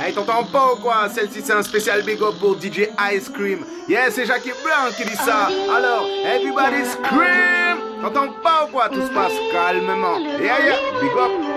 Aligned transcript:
Hey, 0.00 0.12
t'entends 0.12 0.44
pas 0.44 0.74
ou 0.74 0.76
quoi? 0.76 1.08
Celle-ci, 1.08 1.42
c'est 1.42 1.52
un 1.52 1.62
spécial 1.62 2.02
big 2.02 2.22
up 2.22 2.38
pour 2.38 2.54
DJ 2.54 2.88
Ice 3.12 3.28
Cream. 3.28 3.64
Yeah, 3.88 4.12
c'est 4.12 4.26
Jackie 4.26 4.52
Brown 4.62 4.92
qui 4.96 5.04
dit 5.04 5.16
ça. 5.16 5.46
Alors, 5.74 6.06
everybody 6.24 6.84
scream 6.84 7.78
T'entends 8.00 8.32
pas 8.40 8.66
ou 8.66 8.72
quoi? 8.72 8.88
Tout 8.88 9.02
se 9.02 9.10
passe 9.12 9.32
calmement. 9.50 10.20
Yeah, 10.20 10.60
yeah, 10.60 11.00
big 11.00 11.10
up 11.10 11.47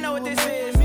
know 0.00 0.12
what 0.14 0.24
this 0.24 0.38
is. 0.46 0.76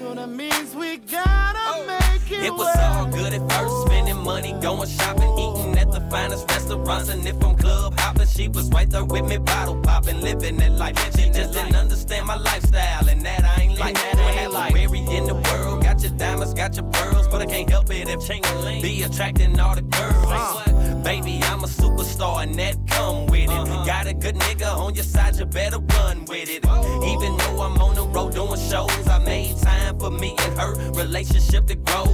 What 0.00 0.18
it 0.18 0.26
means. 0.26 0.74
We 0.74 0.98
gotta 0.98 1.58
oh. 1.58 1.86
make 1.86 2.30
it, 2.30 2.46
It 2.46 2.54
was 2.54 2.76
all 2.78 3.06
good 3.06 3.32
at 3.34 3.52
first, 3.52 3.86
spending 3.86 4.18
money, 4.18 4.52
going 4.60 4.88
shopping, 4.88 5.32
eating 5.38 5.78
at 5.78 5.90
the 5.90 6.00
finest 6.10 6.50
restaurants. 6.50 7.08
And 7.08 7.26
if 7.26 7.42
I'm 7.44 7.56
club 7.56 7.98
hopping, 7.98 8.26
she 8.26 8.48
was 8.48 8.70
right 8.70 8.88
there 8.88 9.04
with 9.04 9.26
me, 9.26 9.38
bottle 9.38 9.80
popping, 9.80 10.20
living 10.20 10.56
that 10.58 10.72
life. 10.72 10.96
She 11.16 11.30
just 11.30 11.52
didn't 11.52 11.76
understand 11.76 12.26
my 12.26 12.36
lifestyle, 12.36 13.08
and 13.08 13.20
that 13.22 13.44
I 13.44 13.62
ain't 13.62 13.78
like. 13.78 13.94
That 13.94 14.16
I 14.16 14.42
ain't 14.42 14.52
like. 14.52 14.72
Wary 14.72 15.00
in 15.00 15.26
the 15.26 15.34
world, 15.34 15.82
got 15.82 16.02
your 16.02 16.12
diamonds, 16.12 16.54
got 16.54 16.76
your 16.76 16.88
pearls, 16.90 17.28
but 17.28 17.42
I 17.42 17.46
can't 17.46 17.68
help 17.68 17.90
it 17.90 18.08
if 18.08 18.82
be 18.82 19.02
attracting 19.02 19.58
all 19.60 19.74
the 19.74 19.82
girls. 19.82 21.04
Baby, 21.04 21.40
I'm 21.44 21.62
a 21.64 21.66
superstar, 21.66 22.42
and 22.42 22.54
that 22.54 22.83
come 22.94 23.26
with 23.26 23.50
it. 23.50 23.86
Got 23.86 24.06
a 24.06 24.14
good 24.14 24.36
nigga 24.36 24.76
on 24.76 24.94
your 24.94 25.04
side, 25.04 25.36
you 25.36 25.44
better 25.44 25.78
run 25.78 26.24
with 26.24 26.48
it. 26.48 26.64
Even 27.12 27.36
though 27.36 27.62
I'm 27.62 27.76
on 27.82 27.94
the 27.94 28.06
road 28.06 28.34
doing 28.34 28.60
shows, 28.70 29.08
I 29.08 29.18
made 29.18 29.56
time 29.58 29.98
for 29.98 30.10
me 30.10 30.34
and 30.38 30.58
her 30.58 30.74
relationship 30.92 31.66
to 31.66 31.74
grow. 31.74 32.04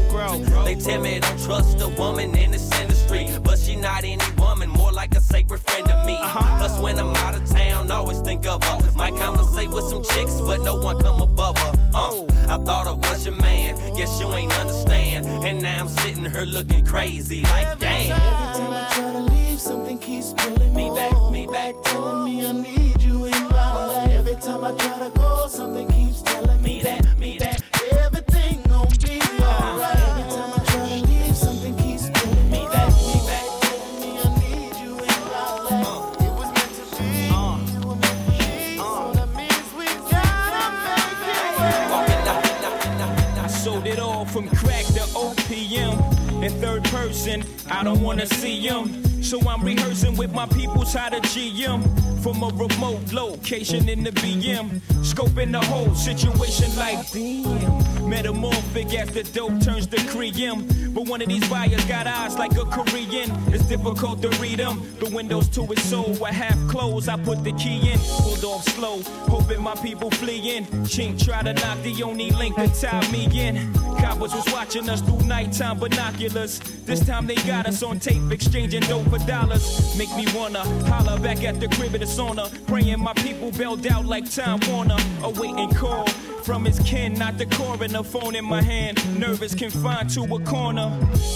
They 0.65 0.75
tell 0.75 1.01
me 1.01 1.21
don't 1.21 1.41
trust 1.45 1.81
a 1.81 1.89
woman 1.89 2.37
in 2.37 2.51
this 2.51 2.71
industry, 2.81 3.29
but 3.43 3.59
she 3.59 3.77
not 3.77 4.05
any 4.05 4.19
woman, 4.39 4.69
more 4.69 4.93
like 4.93 5.15
a 5.15 5.21
sacred 5.21 5.61
friend 5.61 5.87
to 5.87 6.05
me. 6.05 6.19
Plus, 6.59 6.79
when 6.81 6.99
I'm 6.99 7.15
out 7.17 7.35
of 7.35 7.49
town, 7.49 7.91
always 7.91 8.21
think 8.21 8.47
of 8.47 8.63
her. 8.65 8.79
Might 8.97 9.15
conversate 9.17 9.71
with 9.71 9.85
some 9.85 10.03
chicks, 10.03 10.41
but 10.41 10.63
no 10.63 10.77
one 10.77 11.01
come 11.01 11.21
above 11.23 11.57
her. 11.59 11.73
Uh, 11.95 12.25
I 12.49 12.57
thought 12.65 12.87
I 12.87 12.93
was 12.93 13.27
your 13.27 13.37
man, 13.37 13.77
guess 13.97 14.21
you 14.21 14.33
ain't 14.33 14.53
understand. 14.59 15.27
And 15.27 15.63
now 15.63 15.81
I'm 15.81 15.89
sitting 15.89 16.25
here 16.25 16.43
looking 16.45 16.85
crazy, 16.85 17.43
like 17.43 17.79
damn 17.79 19.30
something 19.61 19.99
keeps 19.99 20.33
pulling 20.33 20.75
me 20.75 20.91
back, 20.95 21.31
me 21.31 21.47
back, 21.47 21.75
telling 21.85 22.25
me 22.25 22.47
I 22.47 22.53
need 22.53 23.03
you 23.03 23.27
in 23.27 23.31
my 23.31 23.87
life. 23.87 24.11
Every 24.11 24.37
time 24.37 24.65
I 24.65 24.73
try 24.73 24.99
to 24.99 25.11
go, 25.15 25.49
something 25.49 25.87
keeps 25.89 26.23
telling 26.23 26.63
me, 26.63 26.81
that, 26.83 27.19
me 27.19 27.37
that. 27.39 27.61
Everything 27.93 28.63
gon' 28.63 28.89
be 29.05 29.21
alright. 29.43 29.97
Every 30.09 30.23
time 30.33 30.53
I 30.55 30.65
try 30.65 30.89
to 30.89 30.95
leave, 31.07 31.37
something 31.37 31.77
keeps 31.77 32.09
pulling 32.09 32.51
me 32.51 32.67
back, 32.73 32.89
me 33.05 33.21
back, 33.29 33.45
telling 33.61 34.01
me 34.01 34.11
I 34.19 34.29
need 34.41 34.77
you 34.81 34.93
in 34.97 35.21
my 35.29 35.53
life. 35.69 36.17
It 36.25 36.33
was 36.41 36.51
meant 36.57 36.75
to 36.79 36.85
be. 36.97 37.13
So 38.79 39.13
that 39.13 39.29
means 39.37 39.69
we 39.77 39.85
gotta 40.11 40.73
make 43.37 43.45
it 43.45 43.51
sold 43.51 43.87
it 43.87 43.99
all 43.99 44.25
from 44.25 44.49
crack 44.49 44.87
to 44.87 45.05
OPM. 45.13 46.43
In 46.43 46.51
third 46.63 46.83
person, 46.85 47.45
I 47.71 47.85
don't 47.85 48.01
wanna 48.01 48.25
see 48.25 48.59
him. 48.67 49.10
So 49.23 49.39
I'm 49.49 49.63
rehearsing 49.63 50.17
with 50.17 50.33
my 50.33 50.47
peoples 50.47 50.95
how 50.95 51.11
to 51.11 51.21
GM 51.21 52.23
from 52.23 52.43
a 52.43 52.49
remote 52.49 53.13
location 53.13 53.89
in 53.89 54.03
the 54.03 54.11
BM. 54.11 54.81
Scoping 55.03 55.53
the 55.53 55.61
whole 55.61 55.95
situation 55.95 56.75
like 56.77 57.11
damn. 57.13 58.09
Metamorphic 58.09 58.93
as 58.95 59.11
the 59.11 59.23
dope 59.23 59.61
turns 59.63 59.87
to 59.89 59.97
cream. 60.07 60.67
But 60.93 61.07
one 61.07 61.23
of 61.23 61.29
these 61.29 61.49
buyers 61.49 61.85
got 61.85 62.07
eyes 62.07 62.37
like 62.37 62.53
a 62.57 62.65
Korean. 62.65 63.31
It's 63.55 63.65
difficult 63.65 64.23
to 64.23 64.29
read 64.41 64.59
them. 64.59 64.83
The 64.99 65.09
windows 65.15 65.49
to 65.51 65.65
his 65.67 65.83
soul 65.83 66.13
were 66.15 66.29
half 66.29 66.59
closed. 66.69 67.09
I 67.09 67.17
put 67.17 67.45
the 67.45 67.53
key 67.53 67.93
in, 67.93 67.99
pulled 67.99 68.45
off 68.45 68.65
slow, 68.65 69.03
hoping 69.29 69.63
my 69.63 69.75
people 69.77 70.11
flee 70.11 70.57
in. 70.57 70.65
Chink 70.85 71.23
try 71.23 71.43
to 71.43 71.53
knock 71.53 71.81
the 71.83 72.03
only 72.03 72.31
link 72.31 72.57
that 72.57 72.75
tie 72.75 73.09
me 73.13 73.29
in. 73.39 73.73
Coppers 73.99 74.35
was 74.35 74.53
watching 74.53 74.89
us 74.89 75.01
through 75.03 75.23
nighttime 75.23 75.79
binoculars. 75.79 76.59
This 76.85 77.07
time 77.07 77.27
they 77.27 77.37
got 77.37 77.67
us 77.67 77.83
on 77.83 78.01
tape, 78.01 78.33
exchanging 78.33 78.83
dope 78.83 79.10
for 79.11 79.19
dollars. 79.27 79.97
Make 79.99 80.15
me 80.17 80.25
wanna 80.35 80.61
holler 80.89 81.19
back 81.19 81.43
at 81.43 81.59
the 81.61 81.69
crib 81.69 81.95
of 81.95 82.01
the 82.01 82.07
sauna. 82.07 82.49
Praying 82.67 83.01
my 83.01 83.13
people 83.15 83.51
bailed 83.51 83.87
out 83.87 84.07
like 84.07 84.31
Time 84.31 84.61
Warner. 84.69 84.97
Awaiting 85.23 85.71
call 85.75 86.07
from 86.45 86.65
his 86.65 86.79
kin, 86.81 87.15
not 87.15 87.37
the 87.37 87.47
coroner. 87.47 88.03
Phone 88.03 88.37
in 88.37 88.45
my 88.45 88.63
hand, 88.63 88.97
nervous, 89.19 89.55
confined 89.55 90.11
to 90.11 90.23
a 90.23 90.41
corner. 90.45 90.89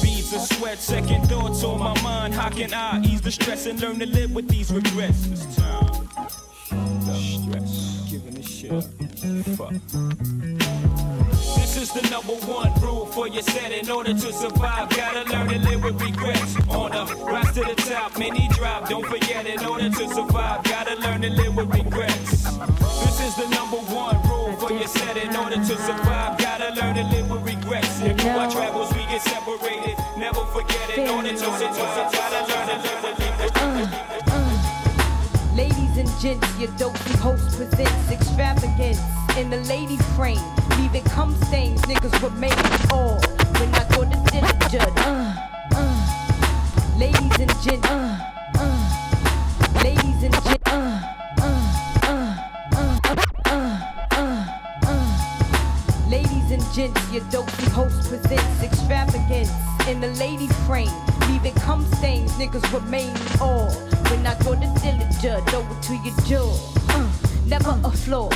Beads 0.03 0.33
of 0.33 0.41
sweat, 0.41 0.79
second 0.79 1.27
thoughts 1.27 1.65
on 1.65 1.79
my 1.81 2.01
mind. 2.03 2.35
How 2.35 2.49
can 2.49 2.73
I 2.73 3.01
ease 3.03 3.21
the 3.21 3.33
stress 3.33 3.67
and 3.67 3.81
learn 3.81 3.99
to 3.99 4.07
live 4.07 4.33
with 4.33 4.49
these 4.49 4.73
regrets? 4.73 5.27
This 5.27 5.57
time, 5.57 6.09
stress, 7.11 8.07
giving 8.09 8.39
a 8.39 8.43
shit. 8.43 8.85
Fuck. 9.57 10.94
This 11.75 11.91
is 11.93 12.03
the 12.03 12.09
number 12.09 12.35
one 12.47 12.73
rule 12.81 13.05
for 13.05 13.27
your 13.27 13.43
set. 13.43 13.73
In 13.73 13.91
order 13.91 14.15
to 14.15 14.33
survive, 14.33 14.89
gotta 14.91 15.29
learn 15.29 15.49
to 15.49 15.59
live 15.59 15.83
with 15.83 16.01
regrets. 16.01 16.55
On 16.69 16.89
the 16.89 17.05
rise 17.25 17.53
to 17.55 17.65
the 17.65 17.75
top, 17.75 18.17
many 18.17 18.47
drop. 18.51 18.89
Don't 18.89 19.05
forget, 19.05 19.45
in 19.45 19.59
order 19.67 19.91
to 19.91 20.09
survive, 20.15 20.63
gotta 20.63 20.95
learn 21.01 21.23
to 21.23 21.31
live 21.31 21.57
with 21.57 21.75
regrets. 21.75 22.45
This 23.03 23.21
is 23.27 23.35
the 23.35 23.49
number 23.49 23.79
one 23.91 24.23
rule 24.29 24.53
for 24.53 24.73
your 24.73 24.87
set. 24.87 25.17
In 25.17 25.35
order 25.35 25.57
to 25.57 25.77
survive, 25.83 26.39
gotta 26.39 26.81
learn 26.81 26.95
to 26.95 27.03
live 27.11 27.29
with 27.29 27.43
regrets. 27.43 28.01
And 28.03 28.21
through 28.21 28.31
our 28.31 28.49
travels, 28.49 28.93
we 28.95 29.01
get 29.07 29.23
separated. 29.23 29.97
Never 30.17 30.47
forget, 30.55 30.97
in 30.97 31.09
order 31.09 31.31
to 31.31 31.37
survive, 31.59 32.13
gotta 32.13 32.53
learn 32.55 32.69
to 32.69 32.77
live 32.87 33.03
with 33.03 33.19
regrets. 33.19 33.24
Gents, 36.21 36.59
your 36.59 36.71
dopey 36.79 37.17
host 37.19 37.57
presents 37.57 38.11
extravagance 38.11 39.01
in 39.37 39.51
the 39.51 39.59
lady 39.69 39.97
frame. 40.17 40.41
Leaving 40.79 41.05
cum 41.05 41.35
stains, 41.45 41.83
niggas 41.83 42.23
remain 42.23 42.53
all 42.93 43.21
when 43.59 43.75
I 43.75 43.85
go 43.91 44.05
to 44.05 44.17
diligent. 44.31 44.97
Uh, 44.99 45.35
uh. 45.75 46.97
Ladies 46.97 47.39
and 47.39 47.51
gents, 47.63 47.89
uh, 47.89 48.19
uh. 48.59 49.81
ladies 49.83 50.23
and 50.23 50.35
gents, 50.45 50.67
uh, 50.67 51.01
uh, 51.43 51.79
uh, 52.03 52.37
uh. 54.87 55.15
Ladies 56.09 56.51
and 56.51 56.63
gents, 56.73 57.13
your 57.13 57.25
dopey 57.31 57.67
host 57.71 58.09
presents 58.09 58.63
extravagance 58.63 59.74
in 59.89 60.01
the 60.01 60.09
lady 60.19 60.49
frame. 60.67 60.91
Leaving 61.29 61.55
cum 61.55 61.85
stains, 61.95 62.33
niggas 62.33 62.65
remain 62.73 63.15
all 63.41 63.71
when 64.11 64.27
I 64.27 64.35
go 64.43 64.55
to 64.55 64.69
diligent 64.83 65.55
over 65.55 65.81
to 65.83 65.95
your 66.05 66.17
jaw. 66.27 66.53
Uh, 66.91 67.11
never 67.47 67.79
a 67.85 67.91
flaw. 67.91 68.31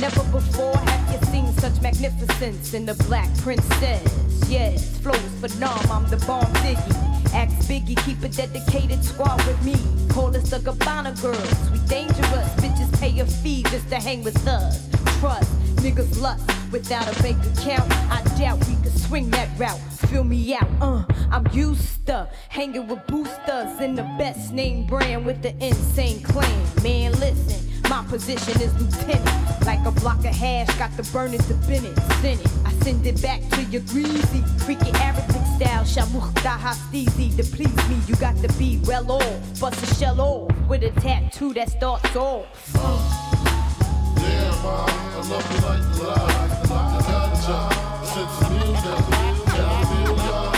Never 0.00 0.22
before 0.30 0.76
have 0.76 1.12
you 1.12 1.26
seen 1.28 1.52
such 1.54 1.80
magnificence 1.82 2.74
in 2.74 2.86
the 2.86 2.94
black 3.08 3.28
princess. 3.38 4.48
Yes, 4.48 4.98
flows 4.98 5.58
numb, 5.58 5.78
I'm 5.90 6.08
the 6.08 6.16
bomb 6.26 6.52
Ziggy. 6.62 7.34
Ask 7.34 7.68
Biggie, 7.68 7.96
keep 8.04 8.22
a 8.22 8.28
dedicated 8.28 9.04
squad 9.04 9.44
with 9.46 9.62
me. 9.64 9.76
Call 10.08 10.34
us 10.36 10.50
the 10.50 10.58
Gabbana 10.58 11.20
girls. 11.20 11.70
We 11.70 11.78
dangerous, 11.88 12.48
bitches 12.56 13.00
pay 13.00 13.18
a 13.20 13.26
fee 13.26 13.62
just 13.64 13.88
to 13.90 13.96
hang 13.96 14.22
with 14.22 14.46
us. 14.46 14.88
Trust, 15.18 15.50
niggas 15.78 16.20
lust 16.20 16.44
without 16.72 17.06
a 17.08 17.22
bank 17.22 17.38
account. 17.46 17.90
I 18.10 18.22
doubt 18.38 18.58
we 18.66 18.74
could 18.76 18.96
swing 18.98 19.30
that 19.30 19.48
route. 19.58 19.80
Fill 20.08 20.24
me 20.24 20.54
out, 20.54 20.68
uh, 20.80 21.04
I'm 21.30 21.46
used 21.52 22.06
to 22.06 22.28
hanging 22.48 22.86
with 22.88 23.06
boosters 23.06 23.80
in 23.80 23.94
the 23.94 24.04
best 24.18 24.52
name 24.52 24.86
brand 24.86 25.26
with 25.26 25.42
the 25.42 25.50
insane 25.64 26.22
clan. 26.22 26.66
Man, 26.82 27.12
listen. 27.12 27.68
My 27.88 28.04
position 28.04 28.60
is 28.60 28.72
lieutenant. 28.80 29.24
Like 29.64 29.84
a 29.86 29.90
block 29.90 30.18
of 30.18 30.34
hash, 30.34 30.68
got 30.78 30.94
the 30.96 31.02
burning 31.12 31.40
to 31.40 31.54
Bennett. 31.66 31.98
Send 32.20 32.40
it. 32.40 32.46
I 32.66 32.72
send 32.84 33.06
it 33.06 33.20
back 33.22 33.40
to 33.50 33.62
your 33.64 33.82
greasy. 33.82 34.42
Freaky 34.64 34.90
Arabic 35.00 35.24
style. 35.56 35.84
Shamukh 35.84 36.32
daha 36.42 36.74
steezy. 36.74 37.34
To 37.36 37.44
please 37.44 37.88
me, 37.88 37.96
you 38.06 38.14
got 38.16 38.36
to 38.42 38.48
be 38.58 38.78
well 38.84 39.10
off. 39.10 39.60
Bust 39.60 39.82
a 39.82 39.94
shell 39.94 40.20
off 40.20 40.50
with 40.68 40.82
a 40.82 40.90
tattoo 41.00 41.54
that 41.54 41.70
starts 41.70 42.14
off. 42.14 42.46
Yeah, 42.74 43.27
I 44.64 45.22
love 45.30 45.52
you 45.52 45.60
like 45.66 45.82
the 45.94 46.02
lie. 46.04 46.48
I 46.64 47.32
got. 47.46 48.04
Since 48.04 48.38
the 48.38 48.46
music, 48.50 48.98
can 49.46 49.64
I 49.64 49.84
feel 49.84 50.16
ya? 50.16 50.57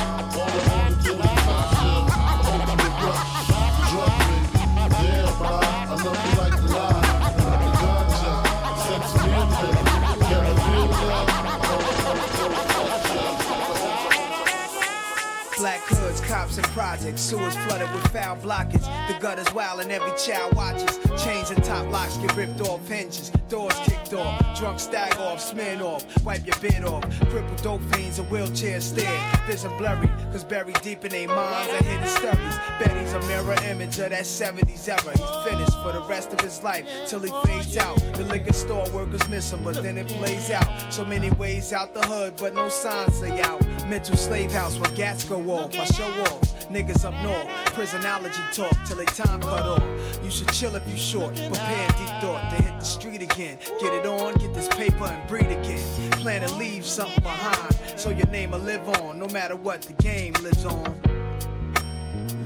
Projects. 16.91 17.23
Sewers 17.23 17.55
flooded 17.57 17.93
with 17.95 18.07
foul 18.09 18.37
blockage. 18.37 18.87
The 19.07 19.19
gutters 19.21 19.53
wild 19.55 19.81
and 19.81 19.93
every 19.93 20.13
child 20.19 20.57
watches. 20.57 20.99
Chains 21.23 21.51
and 21.51 21.63
top 21.63 21.87
locks 21.91 22.17
get 22.17 22.35
ripped 22.37 22.61
off 22.63 22.87
hinges. 22.89 23.31
Doors 23.49 23.75
kicked 23.85 24.13
off. 24.13 24.59
Drunk 24.59 24.81
stag 24.81 25.17
off, 25.19 25.41
smeared 25.41 25.83
off. 25.83 26.05
Wipe 26.25 26.45
your 26.45 26.59
bed 26.59 26.85
off. 26.85 27.05
Crippled 27.31 27.63
dope 27.63 27.83
fiends 27.93 28.19
in 28.19 28.25
wheelchairs 28.27 28.83
stare. 28.83 29.21
Vision 29.47 29.71
blurry, 29.79 30.09
cause 30.33 30.43
buried 30.43 30.81
deep 30.83 31.05
in 31.05 31.13
their 31.13 31.29
minds 31.29 31.73
are 31.73 31.85
hidden 31.85 32.09
stories. 32.09 32.57
Betty's 32.81 33.13
a 33.13 33.21
mirror 33.29 33.57
image 33.71 33.99
of 34.01 34.11
that 34.11 34.25
70s 34.25 34.89
era. 34.89 35.17
He's 35.17 35.53
finished 35.53 35.77
for 35.83 35.93
the 35.93 36.05
rest 36.09 36.33
of 36.33 36.41
his 36.41 36.63
life 36.65 36.85
till 37.07 37.21
he 37.21 37.31
fades 37.47 37.77
out. 37.77 37.99
The 38.15 38.25
liquor 38.25 38.53
store 38.53 38.89
workers 38.91 39.29
miss 39.29 39.53
him, 39.53 39.63
but 39.63 39.81
then 39.81 39.97
it 39.97 40.09
plays 40.09 40.51
out. 40.51 40.93
So 40.93 41.05
many 41.05 41.31
ways 41.33 41.73
out 41.73 41.95
the 41.95 42.03
hood, 42.03 42.35
but 42.37 42.55
no 42.55 42.69
signs 42.69 43.15
say 43.21 43.41
out. 43.43 43.61
Mental 43.89 44.17
slave 44.17 44.51
house 44.51 44.77
where 44.79 44.91
gats 44.93 45.25
go 45.25 45.39
off. 45.51 45.79
I 45.79 45.85
show 45.85 46.11
off. 46.23 46.50
Niggas 46.71 47.05
up 47.05 47.15
north, 47.25 47.49
prisonology 47.75 48.55
talk 48.55 48.73
till 48.87 48.97
they 48.97 49.05
time 49.05 49.41
cut 49.41 49.67
off. 49.67 49.83
You 50.23 50.31
should 50.31 50.53
chill 50.53 50.77
if 50.77 50.89
you 50.89 50.97
short, 50.97 51.35
prepare 51.35 51.89
deep 51.89 52.09
thought 52.21 52.49
to 52.51 52.63
hit 52.63 52.79
the 52.79 52.85
street 52.85 53.23
again. 53.23 53.59
Get 53.81 53.93
it 53.93 54.07
on, 54.07 54.35
get 54.35 54.55
this 54.55 54.69
paper 54.69 55.05
and 55.05 55.29
breathe 55.29 55.51
again. 55.51 56.11
Plan 56.13 56.43
to 56.47 56.55
leave 56.55 56.87
something 56.87 57.25
behind, 57.25 57.75
so 57.97 58.11
your 58.11 58.29
name 58.29 58.53
will 58.53 58.61
live 58.61 58.89
on, 59.01 59.19
no 59.19 59.27
matter 59.29 59.57
what 59.57 59.83
the 59.83 59.95
game 59.95 60.33
lives 60.43 60.65
on. 60.65 60.85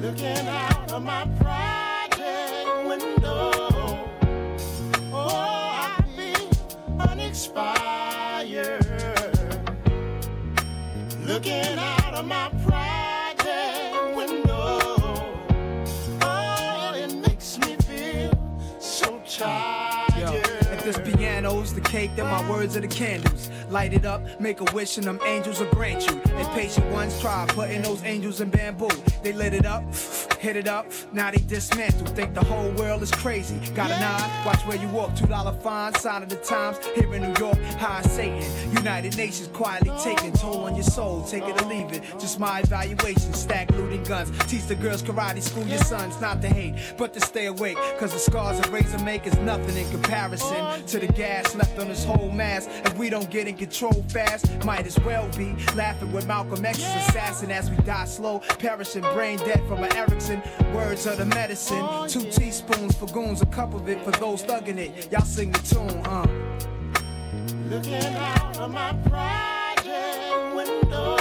Looking 0.00 0.48
out 0.48 0.90
of 0.90 1.02
my 1.02 1.26
project 1.38 2.88
window. 2.88 3.50
Oh, 5.12 5.28
I 5.28 6.02
feel 6.16 6.50
unexpired. 7.10 8.86
Looking 11.26 11.78
out 11.78 12.14
of 12.14 12.26
my 12.26 12.48
piano's 21.64 21.74
the 21.74 21.80
cake, 21.80 22.10
then 22.16 22.26
my 22.26 22.48
words 22.50 22.76
are 22.76 22.80
the 22.80 22.88
candles. 22.88 23.50
Light 23.70 23.92
it 23.92 24.04
up, 24.04 24.22
make 24.40 24.60
a 24.60 24.74
wish, 24.74 24.98
and 24.98 25.06
them 25.06 25.18
angels 25.26 25.60
will 25.60 25.70
grant 25.70 26.06
you. 26.06 26.20
Impatient 26.38 26.90
ones 26.90 27.18
try 27.20 27.46
putting 27.48 27.82
those 27.82 28.02
angels 28.04 28.40
in 28.40 28.50
bamboo. 28.50 28.88
They 29.22 29.32
lit 29.32 29.54
it 29.54 29.66
up, 29.66 29.82
hit 30.40 30.56
it 30.56 30.68
up, 30.68 30.86
now 31.12 31.30
they 31.30 31.38
dismantle. 31.38 32.06
Think 32.08 32.34
the 32.34 32.44
whole 32.44 32.70
world 32.72 33.02
is 33.02 33.10
crazy. 33.10 33.58
Got 33.74 33.90
a 33.90 33.98
nod, 34.00 34.46
watch 34.46 34.60
where 34.66 34.76
you 34.76 34.88
walk. 34.88 35.14
Two 35.16 35.26
dollar 35.26 35.52
fine, 35.60 35.94
sign 35.94 36.22
of 36.22 36.28
the 36.28 36.36
times. 36.36 36.78
Here 36.94 37.12
in 37.14 37.22
New 37.22 37.34
York, 37.38 37.58
high 37.78 38.02
Satan. 38.02 38.42
United 38.76 39.16
Nations 39.16 39.48
quietly 39.48 39.92
taking 40.02 40.32
toll 40.32 40.64
on 40.64 40.74
your 40.74 40.84
soul. 40.84 41.24
Take 41.24 41.44
it 41.44 41.60
or 41.62 41.66
leave 41.66 41.92
it. 41.92 42.02
Just 42.18 42.38
my 42.38 42.60
evaluation. 42.60 43.32
Stack 43.32 43.70
looting 43.72 44.02
guns. 44.04 44.30
Teach 44.46 44.66
the 44.66 44.74
girls 44.74 45.02
karate, 45.02 45.42
school 45.42 45.66
your 45.66 45.78
sons 45.78 46.20
not 46.20 46.42
to 46.42 46.48
hate, 46.48 46.74
but 46.98 47.14
to 47.14 47.20
stay 47.20 47.46
awake. 47.46 47.78
Cause 47.98 48.12
the 48.12 48.18
scars 48.18 48.58
a 48.66 48.70
razor 48.70 48.98
make 49.04 49.26
is 49.26 49.36
nothing 49.38 49.76
in 49.76 49.90
comparison 49.90 50.84
to 50.86 50.98
the 50.98 51.06
gas 51.06 51.53
left 51.54 51.78
on 51.78 51.88
this 51.88 52.04
whole 52.04 52.30
mass. 52.30 52.68
If 52.84 52.96
we 52.96 53.10
don't 53.10 53.30
get 53.30 53.46
in 53.48 53.56
control 53.56 54.04
fast, 54.08 54.64
might 54.64 54.86
as 54.86 54.98
well 55.00 55.28
be 55.36 55.54
laughing 55.74 56.12
with 56.12 56.26
Malcolm 56.26 56.64
X's 56.64 56.82
yeah. 56.82 57.08
assassin 57.08 57.50
as 57.50 57.70
we 57.70 57.76
die 57.78 58.04
slow, 58.04 58.40
perishing 58.58 59.02
brain 59.02 59.38
dead 59.38 59.62
from 59.68 59.84
an 59.84 59.94
Erickson. 59.96 60.42
Words 60.74 61.06
are 61.06 61.16
the 61.16 61.26
medicine. 61.26 61.80
Oh, 61.82 62.06
Two 62.08 62.20
yeah. 62.20 62.30
teaspoons 62.30 62.96
for 62.96 63.06
goons, 63.06 63.42
a 63.42 63.46
cup 63.46 63.74
of 63.74 63.88
it 63.88 64.02
for 64.02 64.10
those 64.12 64.42
thugging 64.42 64.78
it. 64.78 65.10
Y'all 65.12 65.22
sing 65.22 65.52
the 65.52 65.58
tune, 65.58 66.02
huh? 66.04 66.26
Looking 67.68 68.14
out 68.14 68.58
of 68.58 68.70
my 68.70 68.92
project 69.08 70.54
window, 70.54 71.16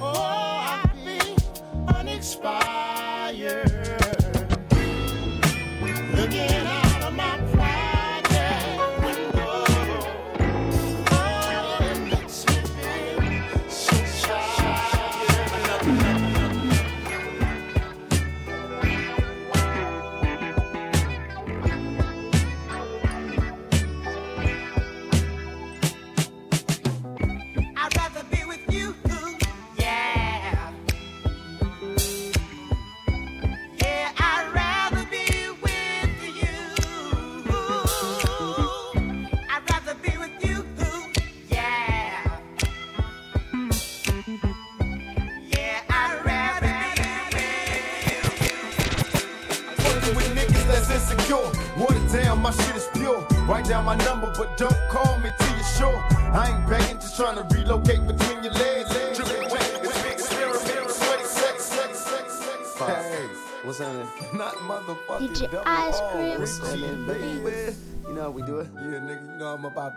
oh, 0.00 0.12
I 0.12 0.90
be 1.04 1.36
unexpired. 1.94 2.93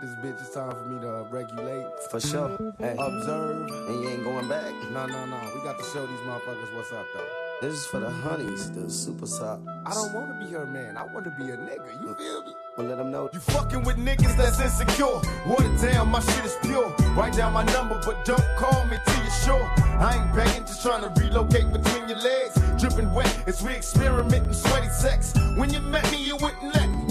You 0.02 0.08
know 0.08 0.14
I'm 0.14 0.18
about 0.18 0.22
this 0.22 0.32
bitch. 0.32 0.40
It's 0.40 0.54
time 0.54 0.70
for 0.70 0.84
me 0.84 1.00
to 1.00 1.26
regulate. 1.30 1.86
For 2.10 2.20
sure. 2.20 2.74
Hey. 2.78 2.96
Observe. 2.98 3.70
And 3.88 4.02
you 4.02 4.08
ain't 4.08 4.24
going 4.24 4.48
back. 4.48 4.72
No, 4.92 5.06
no, 5.06 5.26
no. 5.26 5.52
We 5.54 5.62
got 5.62 5.78
to 5.78 5.84
show 5.84 6.06
these 6.06 6.20
motherfuckers 6.20 6.74
what's 6.74 6.92
up, 6.92 7.06
though. 7.14 7.26
This 7.60 7.74
is 7.74 7.86
for 7.86 7.98
the 7.98 8.10
honeys, 8.10 8.70
the 8.70 8.88
super 8.88 9.26
soft. 9.26 9.62
I 9.84 9.92
don't 9.92 10.12
want 10.14 10.28
to 10.28 10.46
be 10.46 10.52
her 10.52 10.64
man. 10.64 10.96
I 10.96 11.04
want 11.04 11.24
to 11.24 11.30
be 11.30 11.50
a 11.50 11.56
nigga. 11.56 12.00
You 12.00 12.14
feel 12.14 12.44
me? 12.44 12.54
Well, 12.76 12.86
let 12.86 12.98
them 12.98 13.10
know. 13.10 13.28
You 13.32 13.40
fucking 13.40 13.82
with 13.82 13.96
niggas 13.96 14.36
that's 14.36 14.60
insecure. 14.60 15.06
What 15.44 15.64
Water 15.64 15.90
down, 15.90 16.08
my 16.08 16.20
shit 16.20 16.44
is 16.44 16.56
pure. 16.62 16.88
Write 17.16 17.32
down 17.32 17.52
my 17.52 17.64
number, 17.64 18.00
but 18.04 18.24
don't 18.24 18.40
call 18.56 18.84
me 18.86 18.96
till 19.04 19.22
you're 19.22 19.32
sure. 19.32 19.64
I 19.98 20.22
ain't 20.22 20.36
begging, 20.36 20.66
just 20.66 20.82
trying 20.82 21.02
to 21.02 21.20
relocate 21.20 21.72
between 21.72 22.08
your 22.08 22.18
legs. 22.18 22.54
Dripping 22.78 23.12
wet 23.12 23.48
as 23.48 23.60
we 23.60 23.72
experimenting 23.72 24.52
sweaty 24.52 24.88
sex. 24.90 25.34
When 25.56 25.72
you 25.72 25.80
met 25.80 26.08
me, 26.12 26.24
you 26.24 26.36
wouldn't 26.36 26.62
let 26.72 26.88
me. 26.88 27.07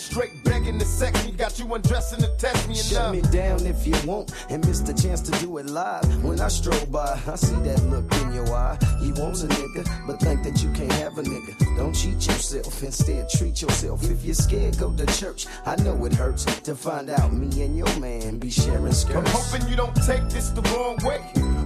And 0.00 0.16
now 0.16 0.20
you're 0.20 0.28
straight 0.28 0.44
begging 0.44 0.78
to 0.78 0.84
sex 0.84 1.24
me. 1.26 1.32
Got 1.32 1.58
you 1.58 1.74
undressing 1.74 2.20
to 2.20 2.28
test 2.38 2.68
me 2.68 2.74
and 2.74 2.84
Shut 2.84 3.12
me 3.14 3.20
down 3.22 3.66
if 3.66 3.86
you 3.86 3.94
want 4.06 4.32
and 4.48 4.66
miss 4.66 4.80
the 4.80 4.94
chance 4.94 5.20
to 5.22 5.32
do 5.40 5.58
it 5.58 5.66
live. 5.66 6.24
When 6.24 6.40
I 6.40 6.48
stroll 6.48 6.86
by, 6.86 7.20
I 7.26 7.36
see 7.36 7.54
that 7.62 7.82
look 7.84 8.12
in 8.22 8.32
your 8.32 8.48
eye. 8.54 8.78
You 9.02 9.14
want 9.14 9.42
a 9.42 9.46
nigga, 9.46 10.06
but 10.06 10.20
think 10.20 10.42
that 10.44 10.62
you 10.62 10.70
can't 10.72 10.92
have 10.92 11.18
a 11.18 11.22
nigga. 11.22 11.76
Don't 11.76 11.94
cheat 11.94 12.26
yourself, 12.26 12.82
instead 12.82 13.28
treat 13.30 13.62
yourself. 13.62 14.02
If 14.10 14.24
you're 14.24 14.34
scared, 14.34 14.78
go 14.78 14.92
to 14.92 15.06
church. 15.18 15.46
I 15.66 15.76
know 15.76 16.04
it 16.04 16.14
hurts 16.14 16.44
to 16.44 16.74
find 16.74 17.10
out 17.10 17.32
me 17.32 17.62
and 17.62 17.76
your 17.76 18.00
man 18.00 18.38
be 18.38 18.50
sharing 18.50 18.92
skirts. 18.92 19.16
I'm 19.16 19.26
hoping 19.26 19.68
you 19.68 19.76
don't 19.76 19.94
take 20.06 20.28
this 20.28 20.50
the 20.50 20.62
wrong 20.72 20.98
way. 21.04 21.20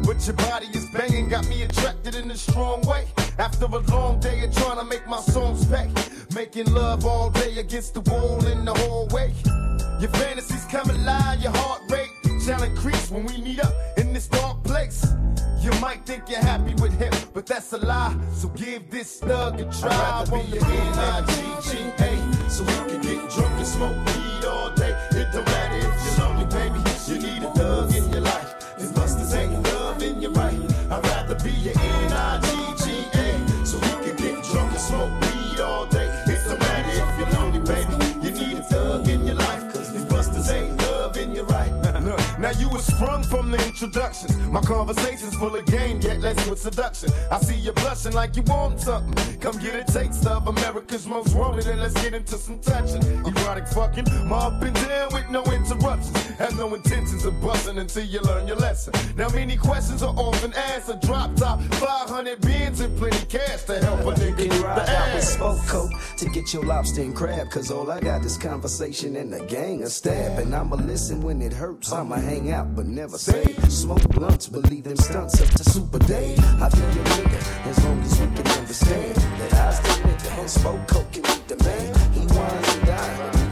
But 0.06 0.26
your 0.26 0.36
body 0.36 0.66
is 0.74 0.86
banging, 0.90 1.30
got 1.30 1.48
me 1.48 1.62
attracted 1.62 2.14
in 2.14 2.30
a 2.30 2.36
strong 2.36 2.82
way. 2.82 3.06
After 3.38 3.64
a 3.64 3.78
long 3.78 4.20
day 4.20 4.44
of 4.44 4.54
trying 4.54 4.78
to 4.78 4.84
make 4.84 5.06
my 5.08 5.20
songs 5.20 5.64
pay. 5.66 5.90
Making 6.34 6.72
love 6.72 7.06
all 7.06 7.30
day 7.30 7.58
against 7.58 7.94
the 7.94 8.00
wall 8.10 8.44
in 8.46 8.64
the 8.64 8.74
hallway. 8.74 9.32
Your 10.00 10.10
fantasies 10.10 10.64
come 10.64 10.90
alive, 10.90 11.40
your 11.40 11.52
heart 11.52 11.82
rate 11.88 12.10
shall 12.44 12.60
increase 12.64 13.08
when 13.08 13.24
we 13.26 13.36
meet 13.38 13.60
up 13.60 13.72
in 13.96 14.12
this 14.12 14.26
dark 14.26 14.60
place. 14.64 15.06
You 15.60 15.70
might 15.80 16.04
think 16.04 16.28
you're 16.28 16.40
happy 16.40 16.74
with 16.74 16.98
him, 16.98 17.12
but 17.32 17.46
that's 17.46 17.72
a 17.72 17.78
lie. 17.78 18.16
So 18.34 18.48
give 18.48 18.90
this 18.90 19.20
thug 19.20 19.60
a 19.60 19.64
try. 19.64 19.90
I'd 19.90 20.28
rather 20.28 20.42
be 20.42 20.56
your 20.56 20.64
N-I-G-G-A, 20.64 22.50
so 22.50 22.64
we 22.64 22.72
can 22.90 23.00
get 23.00 23.30
drunk 23.30 23.54
and 23.54 23.66
smoke 23.66 23.96
weed 24.06 24.44
all 24.44 24.74
day. 24.74 25.13
Now 42.44 42.50
you 42.60 42.68
were 42.68 42.78
sprung 42.78 43.22
from 43.22 43.50
the 43.50 43.56
introductions. 43.66 44.36
My 44.48 44.60
conversation's 44.60 45.34
full 45.34 45.56
of 45.56 45.64
game, 45.64 45.98
yet 46.02 46.20
less 46.20 46.36
with 46.46 46.58
seduction. 46.58 47.10
I 47.30 47.40
see 47.40 47.56
you 47.56 47.72
blushing 47.72 48.12
like 48.12 48.36
you 48.36 48.42
want 48.42 48.80
something. 48.80 49.40
Come 49.40 49.58
get 49.60 49.74
a 49.76 49.84
taste 49.90 50.26
of 50.26 50.46
America's 50.46 51.06
most 51.06 51.34
wanted, 51.34 51.66
and 51.68 51.80
let's 51.80 51.94
get 52.02 52.12
into 52.12 52.36
some 52.36 52.58
touching. 52.58 53.02
Erotic 53.24 53.66
fucking, 53.68 54.06
up 54.30 54.62
and 54.62 54.74
down 54.74 55.08
with 55.14 55.30
no 55.30 55.42
interruptions. 55.44 56.14
Have 56.36 56.54
no 56.58 56.74
intentions 56.74 57.24
of 57.24 57.40
busting 57.40 57.78
until 57.78 58.04
you 58.04 58.20
learn 58.20 58.46
your 58.46 58.58
lesson. 58.58 58.92
Now 59.16 59.30
many 59.30 59.56
questions 59.56 60.02
are 60.02 60.14
often 60.14 60.52
asked. 60.52 60.90
A 60.90 60.96
drop 61.06 61.34
top, 61.36 61.62
500 61.62 62.42
bins 62.42 62.80
and 62.80 62.94
plenty 62.98 63.24
cash 63.24 63.62
to 63.64 63.78
help 63.80 64.00
a 64.00 64.20
nigga 64.20 64.44
You 64.44 64.50
can 64.50 64.62
ride 64.62 64.86
the 64.86 64.96
out 64.96 65.14
with 65.14 65.68
coat 65.68 65.90
to 66.18 66.28
get 66.28 66.52
your 66.52 66.64
lobster 66.64 67.00
and 67.00 67.16
crab. 67.16 67.48
Cause 67.50 67.70
all 67.70 67.90
I 67.90 68.00
got 68.00 68.22
is 68.22 68.36
conversation 68.36 69.16
and 69.16 69.32
a 69.32 69.42
gang 69.46 69.82
of 69.82 69.90
stab. 69.90 70.38
And 70.38 70.54
I'ma 70.54 70.76
listen 70.76 71.22
when 71.22 71.40
it 71.40 71.54
hurts. 71.54 71.90
I'ma 71.90 72.16
hang 72.16 72.33
out 72.42 72.74
but 72.74 72.86
never 72.86 73.16
say. 73.16 73.44
Smoke 73.68 74.02
blunts, 74.10 74.48
believe 74.48 74.84
them 74.84 74.96
stunts 74.96 75.40
up 75.40 75.48
to 75.50 75.64
Super 75.64 75.98
Dave. 76.00 76.38
I 76.60 76.68
be 76.68 76.78
your 76.78 77.04
nigga 77.16 77.68
as 77.68 77.84
long 77.84 78.00
as 78.02 78.20
we 78.20 78.26
can 78.26 78.46
understand 78.58 79.14
that 79.38 79.54
I's 79.54 79.80
the 79.80 79.88
nigga 79.88 80.38
and 80.40 80.50
smoke 80.50 80.88
coke 80.88 81.12
can 81.12 81.22
meet 81.22 81.48
the 81.48 81.56
man. 81.64 81.94
He 82.12 82.20
wines 82.36 82.74
and 82.74 82.86
dines, 82.86 83.43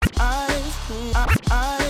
cream, 0.00 0.12
ice 0.20 0.76
cream, 0.86 1.12
ice 1.50 1.81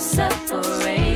separating. 0.00 1.07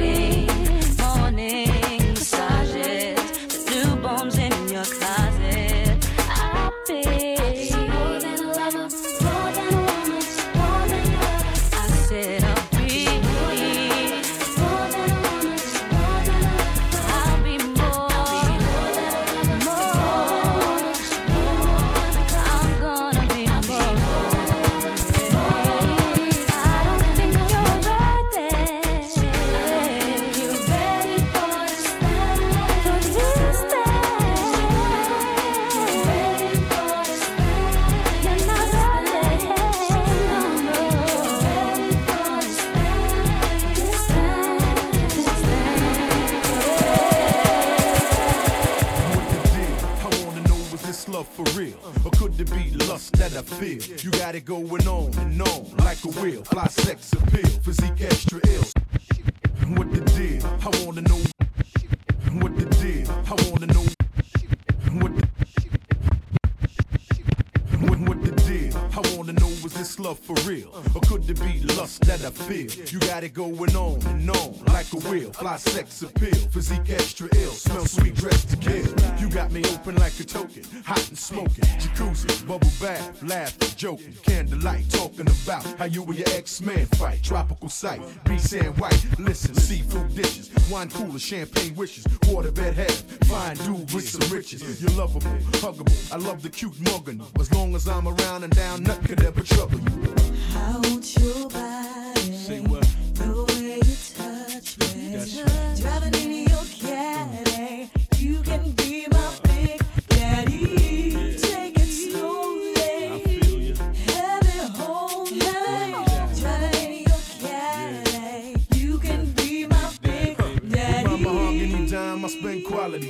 How 85.83 85.88
you 85.88 86.05
and 86.05 86.16
your 86.16 86.29
ex-man 86.37 86.87
fight. 86.95 87.21
Tropical 87.25 87.68
sight, 87.68 88.01
be 88.25 88.38
sand 88.38 88.79
white. 88.79 89.05
Listen, 89.18 89.53
seafood 89.55 90.14
dishes, 90.14 90.49
wine 90.71 90.88
cooler, 90.88 91.18
champagne 91.18 91.75
wishes, 91.75 92.05
waterbed 92.31 92.75
head, 92.75 92.92
fine 93.25 93.57
dude 93.57 93.92
with 93.92 94.09
some 94.09 94.31
riches. 94.33 94.81
You're 94.81 94.92
lovable, 94.92 95.33
huggable. 95.59 96.12
I 96.12 96.18
love 96.18 96.40
the 96.40 96.51
cute 96.51 96.79
mugging. 96.83 97.21
As 97.40 97.53
long 97.53 97.75
as 97.75 97.88
I'm 97.88 98.07
around 98.07 98.45
and 98.45 98.55
down, 98.55 98.85
nothing 98.85 99.07
could 99.09 99.25
ever 99.25 99.42
trouble 99.42 99.81
you. 99.81 100.14
I 100.55 100.79
want 100.85 101.16
your 101.16 101.51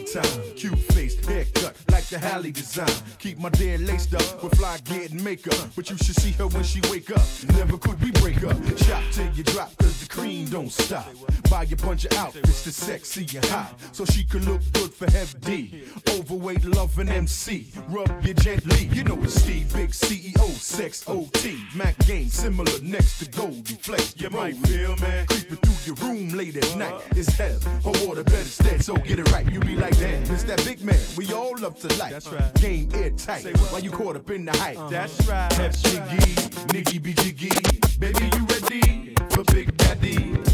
time. 0.02 0.54
Cute 0.56 0.78
face, 0.78 1.16
like 1.28 1.51
the 2.12 2.18
Halle 2.18 2.50
design. 2.50 2.88
Keep 3.18 3.38
my 3.38 3.48
dear 3.48 3.78
laced 3.78 4.14
up 4.14 4.42
with 4.42 4.54
fly 4.58 4.78
getting 4.84 5.24
makeup. 5.24 5.56
But 5.74 5.88
you 5.88 5.96
should 5.96 6.16
see 6.16 6.32
her 6.32 6.46
when 6.46 6.62
she 6.62 6.80
wake 6.90 7.10
up. 7.10 7.22
Never 7.56 7.78
could 7.78 8.00
we 8.02 8.10
break 8.12 8.44
up. 8.44 8.56
Shop 8.76 9.02
till 9.12 9.32
you 9.32 9.42
drop, 9.42 9.74
cause 9.78 9.98
the 10.00 10.08
cream 10.08 10.46
don't 10.46 10.70
stop. 10.70 11.08
Buy 11.48 11.66
a 11.70 11.76
bunch 11.76 12.04
of 12.04 12.12
outfits 12.18 12.64
that's 12.64 12.76
sexy 12.76 13.26
and 13.36 13.44
hot. 13.46 13.74
So 13.92 14.04
she 14.04 14.24
can 14.24 14.44
look 14.44 14.60
good 14.72 14.92
for 14.92 15.10
Heavy 15.10 15.38
D. 15.40 15.84
Overweight, 16.10 16.64
loving 16.66 17.08
MC. 17.08 17.68
Rub 17.88 18.10
you 18.22 18.34
gently. 18.34 18.90
You 18.92 19.04
know 19.04 19.18
it's 19.22 19.40
Steve, 19.40 19.72
big 19.72 19.90
CEO, 19.90 20.48
sex 20.50 21.08
OT. 21.08 21.58
Mac 21.74 21.96
game, 22.06 22.28
similar 22.28 22.78
next 22.82 23.20
to 23.20 23.30
Goldie 23.30 23.74
Flex. 23.74 24.14
You 24.18 24.28
might 24.28 24.56
feel, 24.66 24.96
man. 24.96 25.26
Creeping 25.28 25.56
through 25.56 25.94
your 25.94 25.96
room 26.06 26.28
late 26.36 26.56
at 26.56 26.76
night. 26.76 27.00
It's 27.16 27.32
hell. 27.36 27.58
Her 27.84 28.06
water 28.06 28.22
better 28.22 28.38
instead, 28.38 28.84
so 28.84 28.96
get 28.96 29.18
it 29.18 29.32
right. 29.32 29.50
You 29.50 29.60
be 29.60 29.76
like, 29.76 29.96
damn, 29.98 30.22
it's 30.30 30.44
that 30.44 30.62
big 30.64 30.82
man. 30.82 31.00
We 31.16 31.32
all 31.32 31.56
love 31.58 31.78
to 31.80 31.88
like. 32.02 32.12
That's 32.12 32.32
uh. 32.32 32.36
right. 32.36 32.54
Game 32.54 32.88
airtight. 32.94 33.58
While 33.70 33.80
you 33.80 33.90
caught 33.90 34.16
up 34.16 34.30
in 34.30 34.44
the 34.44 34.52
hype. 34.52 34.78
Uh-huh. 34.78 34.88
That's 34.88 35.26
right. 35.28 35.52
Hep 35.52 35.72
jiggy, 35.72 36.34
Niggy 36.72 37.02
be 37.02 37.14
jiggy. 37.14 37.50
Baby, 37.98 38.30
you 38.36 38.44
ready 38.46 39.14
for 39.30 39.44
Big 39.52 39.76
Daddy? 39.76 40.51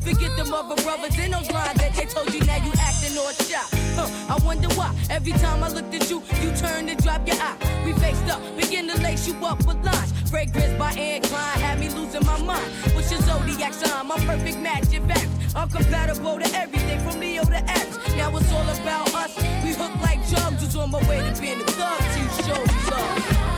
Forget 0.00 0.36
them 0.36 0.52
other 0.52 0.80
brothers 0.82 1.18
in 1.18 1.30
those 1.30 1.50
lines 1.50 1.78
that 1.80 1.92
they 1.94 2.06
told 2.06 2.32
you, 2.32 2.40
now 2.40 2.56
you 2.64 2.72
acting 2.78 3.16
all 3.18 3.32
shy. 3.32 3.64
Huh, 3.96 4.08
I 4.34 4.44
wonder 4.44 4.68
why. 4.74 4.94
Every 5.10 5.32
time 5.32 5.62
I 5.62 5.68
looked 5.68 5.94
at 5.94 6.10
you, 6.10 6.22
you 6.42 6.50
turned 6.56 6.90
and 6.90 7.02
dropped 7.02 7.28
your 7.28 7.36
eye. 7.40 7.56
We 7.84 7.92
faced 7.94 8.28
up, 8.28 8.40
begin 8.56 8.88
to 8.88 9.00
lace 9.02 9.26
you 9.28 9.34
up 9.44 9.58
with 9.66 9.84
lines. 9.84 10.12
Fragrance 10.30 10.78
by 10.78 10.92
Anne 10.92 11.22
Klein 11.22 11.58
had 11.60 11.78
me 11.78 11.88
losing 11.90 12.24
my 12.26 12.38
mind. 12.42 12.66
What's 12.94 13.10
your 13.10 13.20
zodiac 13.22 13.72
sign? 13.72 14.06
My 14.06 14.16
perfect 14.26 14.58
match, 14.58 14.92
in 14.92 15.06
fact. 15.06 15.28
I'm 15.54 15.68
compatible 15.68 16.38
to 16.40 16.54
everything 16.54 16.98
from 17.00 17.20
Leo 17.20 17.44
to 17.44 17.56
X. 17.56 17.98
Now 18.16 18.36
it's 18.36 18.52
all 18.52 18.68
about 18.68 19.14
us. 19.14 19.36
We 19.62 19.72
hook 19.72 19.94
like 20.02 20.26
drugs. 20.28 20.74
On 20.76 20.90
my 20.90 20.98
way 21.08 21.18
to 21.18 21.40
being 21.40 21.60
a 21.60 21.64
thug. 21.64 22.00
me 22.00 22.90
love. 22.90 23.53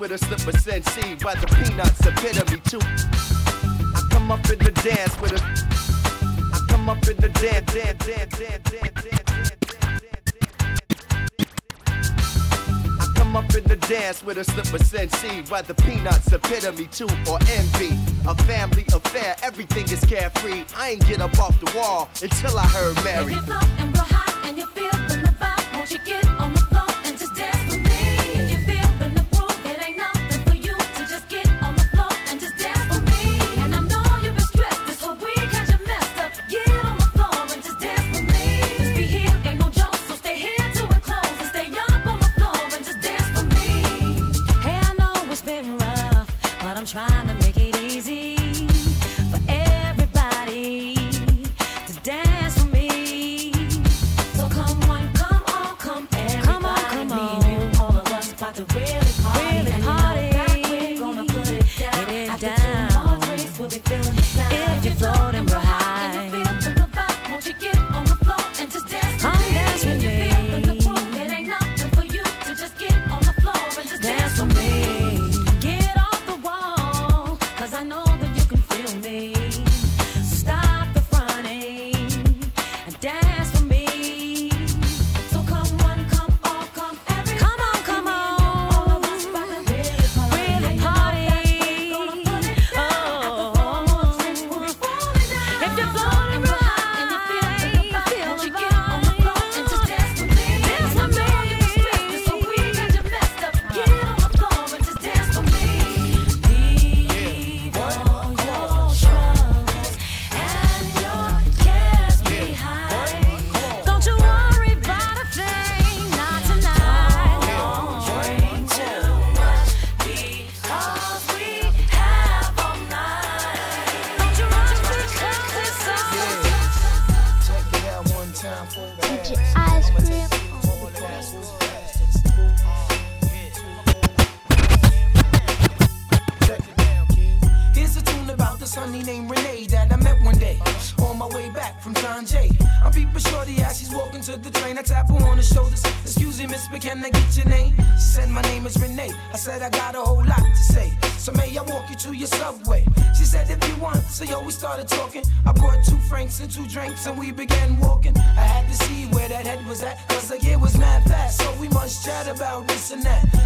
With 0.00 0.12
a 0.12 0.18
slip 0.18 0.46
of 0.46 0.58
Sensi 0.58 1.14
by 1.22 1.34
the 1.34 1.46
peanuts 1.46 2.00
epitome 2.06 2.58
too. 2.60 2.80
I 3.94 4.08
come 4.10 4.32
up 4.32 4.48
in 4.50 4.58
the 4.58 4.72
dance 4.82 5.20
with 5.20 5.32
a. 5.32 5.40
I 6.54 6.66
come 6.68 6.88
up 6.88 7.06
in 7.06 7.16
the 7.18 7.28
dance, 7.28 7.72
dance, 7.72 8.06
dance, 8.06 8.38
dance, 8.38 8.70
dance, 8.70 9.04
dance, 9.04 9.30
come 13.14 13.36
up 13.36 13.54
in 13.54 13.62
the 13.64 13.76
dance 13.88 14.24
with 14.24 14.38
a 14.38 14.44
slip 14.44 14.72
of 14.72 14.80
Sensi 14.86 15.42
by 15.42 15.60
the 15.60 15.74
peanuts 15.74 16.32
epitome 16.32 16.86
too 16.86 17.08
or 17.30 17.38
envy. 17.52 17.96
A 18.26 18.34
family 18.44 18.86
affair, 18.94 19.36
everything 19.42 19.84
is 19.84 20.02
carefree. 20.04 20.64
I 20.76 20.90
ain't 20.92 21.06
get 21.06 21.20
up 21.20 21.38
off 21.38 21.60
the 21.60 21.70
wall 21.76 22.08
until 22.22 22.58
I 22.58 22.66
heard 22.66 22.96
Mary. 23.04 23.34
If 23.34 23.46
you're 23.46 23.56
high 23.56 24.48
and 24.48 24.56
you're 24.56 24.66
feeling 24.68 25.08
the 25.08 25.19
trying 46.90 47.28
to 47.28 47.34
make 47.34 47.56
it 47.56 47.76
easy 47.84 48.34
for 49.30 49.38
everybody 49.48 50.96
to 51.86 51.92
dance 52.02 52.56
with 52.64 52.72
me. 52.72 53.52
So 54.34 54.48
come 54.48 54.82
on, 54.90 55.12
come 55.14 55.40
on, 55.54 55.76
come 55.76 56.08
everybody. 56.08 56.42
Come 56.42 56.64
on, 56.64 56.76
come 56.76 57.08
Me 57.10 57.14
and 57.14 57.74
you, 57.74 57.80
all 57.80 57.96
of 57.96 58.06
us 58.08 58.32
about 58.32 58.56
to 58.56 58.64
really 58.74 59.12
party. 59.22 59.38
Really 59.38 59.70
And 59.70 59.84
you 59.84 59.88
know 59.88 59.92
party. 59.92 60.09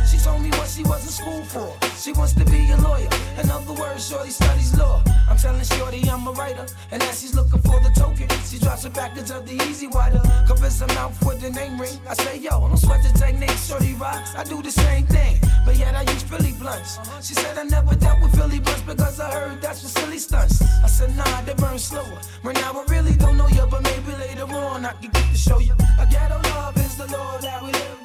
She 0.09 0.18
told 0.18 0.42
me 0.42 0.51
what 0.51 0.68
she 0.68 0.83
was 0.83 1.05
in 1.05 1.12
school 1.12 1.42
for. 1.44 1.70
She 1.97 2.12
wants 2.12 2.35
to 2.35 2.44
be 2.44 2.70
a 2.70 2.77
lawyer. 2.77 3.09
In 3.40 3.51
other 3.51 3.73
words, 3.73 4.09
Shorty 4.09 4.31
studies 4.31 4.77
law. 4.79 5.03
I'm 5.29 5.37
telling 5.37 5.64
Shorty 5.64 6.09
I'm 6.09 6.27
a 6.27 6.33
writer. 6.33 6.66
And 6.90 7.03
as 7.03 7.20
she's 7.20 7.35
looking 7.35 7.61
for 7.62 7.81
the 7.81 7.90
token, 7.94 8.29
she 8.44 8.59
drops 8.59 8.85
a 8.85 8.90
package 8.90 9.31
of 9.31 9.47
the 9.47 9.55
E-Z 9.55 9.88
Wider. 9.88 10.23
Covers 10.47 10.81
her 10.81 10.87
mouth 10.88 11.16
with 11.25 11.40
the 11.40 11.51
name 11.51 11.81
ring. 11.81 11.99
I 12.09 12.14
say, 12.14 12.38
yo, 12.38 12.61
don't 12.61 12.77
sweat 12.77 13.03
the 13.03 13.18
technique, 13.18 13.59
Shorty 13.66 13.94
rocks. 13.94 14.35
I 14.35 14.44
do 14.44 14.62
the 14.62 14.70
same 14.70 15.07
thing. 15.07 15.40
But 15.64 15.77
yet 15.77 15.94
I 15.94 16.03
use 16.03 16.23
Philly 16.23 16.53
blunts. 16.53 16.99
She 17.27 17.35
said 17.35 17.57
I 17.57 17.64
never 17.64 17.94
dealt 17.94 18.20
with 18.20 18.35
Philly 18.37 18.61
blunts 18.61 18.83
because 18.83 19.18
I 19.18 19.31
heard 19.33 19.62
that's 19.62 19.81
for 19.83 19.88
silly 19.88 20.18
stunts. 20.18 20.62
I 20.83 20.87
said, 20.87 21.16
nah, 21.16 21.40
they 21.42 21.55
burn 21.55 21.79
slower. 21.79 22.20
Right 22.42 22.57
now 22.57 22.73
I 22.73 22.85
really 22.88 23.16
don't 23.16 23.37
know 23.38 23.49
you, 23.49 23.66
but 23.70 23.83
maybe 23.83 24.12
later 24.18 24.44
on 24.44 24.85
I 24.85 24.92
can 24.92 25.11
get 25.11 25.25
to 25.31 25.37
show 25.37 25.59
you. 25.59 25.75
A 25.99 26.07
ghetto 26.07 26.38
love 26.51 26.77
is 26.77 26.97
the 26.97 27.07
law 27.07 27.38
that 27.38 27.62
we 27.62 27.73
live 27.73 28.04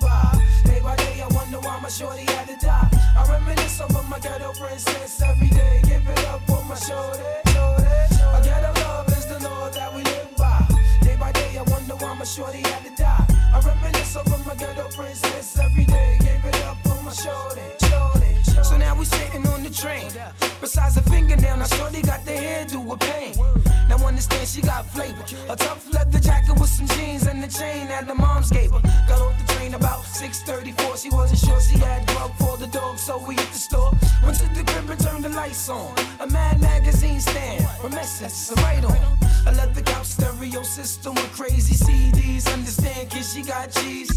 day, 1.62 1.68
I 1.68 1.68
wonder 1.68 1.68
why 1.68 1.80
my 1.82 1.90
shorty 1.90 2.24
had 2.32 2.48
to 2.48 2.66
die. 2.66 2.90
I 3.18 3.32
reminisce 3.32 3.82
over 3.82 4.04
my 4.04 4.20
ghetto 4.20 4.54
princess 4.54 5.22
every 5.22 5.50
day. 5.50 5.82
Give 5.84 6.08
it 6.08 6.26
up 6.28 6.42
for 6.48 6.64
my 6.66 6.76
shorty. 6.76 7.24
shorty. 7.54 7.86
A 8.34 8.42
ghetto 8.44 8.82
love 8.82 9.08
is 9.10 9.26
the 9.26 9.40
law 9.48 9.70
that 9.70 9.94
we 9.94 10.04
live 10.04 10.36
by. 10.38 10.68
Day 11.02 11.16
by 11.20 11.32
day, 11.32 11.58
I 11.58 11.64
wonder 11.64 11.96
why 11.96 12.14
my 12.16 12.26
shorty 12.26 12.62
had 12.62 12.84
to 12.86 12.96
die. 12.96 13.26
I 13.54 13.60
reminisce 13.60 14.16
over 14.16 14.38
my 14.46 14.56
ghetto 14.56 14.88
princess 14.96 15.58
every 15.60 15.86
day. 15.86 16.18
Give 16.20 16.46
it 16.46 16.62
up 16.66 16.78
for 16.84 17.02
my 17.04 17.12
shorty. 17.12 17.62
shorty. 17.82 18.09
Now 18.90 18.96
we 18.98 19.06
sitting 19.06 19.46
on 19.46 19.62
the 19.62 19.70
train. 19.70 20.10
Besides 20.60 20.98
a 20.98 21.04
fingernail, 21.04 21.58
now 21.58 21.68
shorty 21.78 22.02
got 22.02 22.26
the 22.26 22.32
hairdo 22.32 22.84
with 22.84 23.00
pain. 23.02 23.36
Now 23.88 23.98
understand 23.98 24.48
she 24.48 24.62
got 24.62 24.90
flavor. 24.90 25.24
A 25.48 25.56
tough 25.56 25.94
leather 25.94 26.20
jacket 26.20 26.60
with 26.60 26.72
some 26.72 26.88
jeans 26.98 27.28
and 27.28 27.44
the 27.44 27.48
chain 27.48 27.88
that 27.90 28.08
the 28.08 28.16
moms 28.16 28.50
gave 28.50 28.72
her. 28.72 28.82
Got 29.08 29.22
off 29.22 29.38
the 29.38 29.54
train 29.54 29.76
about 29.76 30.02
6:34. 30.06 30.98
She 30.98 31.12
wasn't 31.12 31.38
sure 31.38 31.62
she 31.62 31.78
had 31.78 32.08
grub 32.08 32.32
for 32.40 32.58
the 32.58 32.66
dog, 32.66 32.98
so 32.98 33.24
we 33.28 33.36
hit 33.36 33.52
the 33.54 33.60
store. 33.60 33.92
Went 34.24 34.38
to 34.40 34.48
the 34.58 34.64
crib 34.64 34.90
and 34.90 35.00
turned 35.00 35.24
the 35.24 35.30
lights 35.30 35.70
on. 35.70 35.94
A 36.20 36.26
Mad 36.26 36.60
magazine 36.60 37.22
stand, 37.22 37.70
from 37.80 37.94
Essence, 37.94 38.50
a 38.50 38.56
right 38.66 38.84
on. 38.84 38.98
A 39.46 39.52
leather 39.52 39.84
couch 39.84 40.08
stereo 40.18 40.64
system 40.64 41.14
with 41.14 41.32
crazy 41.38 41.76
CDs. 41.76 42.52
Understand, 42.52 43.12
kid, 43.12 43.24
she 43.24 43.44
got 43.44 43.70
cheese. 43.70 44.12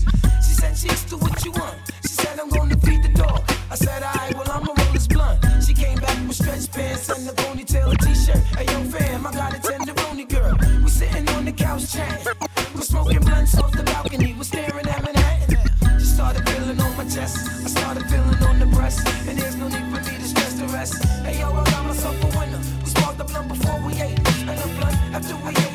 She 0.45 0.55
said, 0.61 0.75
Cheeks, 0.75 1.05
do 1.11 1.19
what 1.19 1.45
you 1.45 1.53
want. 1.53 1.77
Said, 2.23 2.39
I'm 2.39 2.49
gonna 2.51 2.77
feed 2.77 3.03
the 3.03 3.09
dog. 3.09 3.43
I 3.71 3.75
said, 3.75 4.03
alright, 4.03 4.35
well, 4.35 4.51
I'ma 4.51 4.73
roll 4.79 4.93
this 4.93 5.09
blunt. 5.09 5.41
She 5.67 5.75
came 5.75 5.99
back 5.99 6.17
with 6.29 6.37
stretch 6.37 6.71
pants 6.71 7.09
and 7.09 7.29
a 7.29 7.33
ponytail, 7.33 7.93
a 7.93 7.97
t-shirt. 7.97 8.43
Hey, 8.57 8.67
yo, 8.73 8.85
fam, 8.85 9.27
I 9.27 9.33
got 9.33 9.55
a 9.57 9.59
tenderoni 9.59 10.29
girl. 10.29 10.57
We 10.85 10.89
sitting 10.89 11.29
on 11.31 11.45
the 11.45 11.53
couch 11.53 11.93
chatting. 11.93 12.27
We're 12.75 12.83
smoking 12.83 13.21
blunts 13.21 13.59
off 13.59 13.73
the 13.73 13.83
balcony. 13.83 14.35
We're 14.39 14.45
staring 14.45 14.87
at 14.87 15.03
Manhattan. 15.03 15.99
She 15.99 16.07
started 16.07 16.49
feeling 16.49 16.81
on 16.81 16.97
my 16.97 17.05
chest. 17.05 17.37
I 17.65 17.69
started 17.69 18.05
feeling 18.07 18.43
on 18.45 18.61
the 18.61 18.67
breast. 18.67 19.07
And 19.27 19.37
there's 19.37 19.57
no 19.57 19.67
need 19.67 19.87
for 19.91 20.01
me 20.09 20.19
to 20.19 20.29
stress 20.29 20.55
the 20.55 20.69
rest. 20.69 21.05
Hey, 21.27 21.41
yo, 21.41 21.51
I 21.51 21.65
got 21.65 21.87
myself 21.87 22.23
a 22.23 22.39
winner. 22.39 22.61
We 22.83 22.89
sparked 22.89 23.19
the 23.19 23.25
blunt 23.25 23.49
before 23.49 23.81
we 23.85 23.95
ate. 23.95 24.19
And 24.47 24.59
the 24.63 24.69
blunt 24.79 24.97
after 25.13 25.35
we. 25.37 25.43
We 25.43 25.51
we 25.51 25.59
ate, 25.59 25.72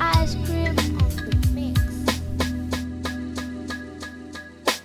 Ice 0.00 0.36
Cream 0.44 0.81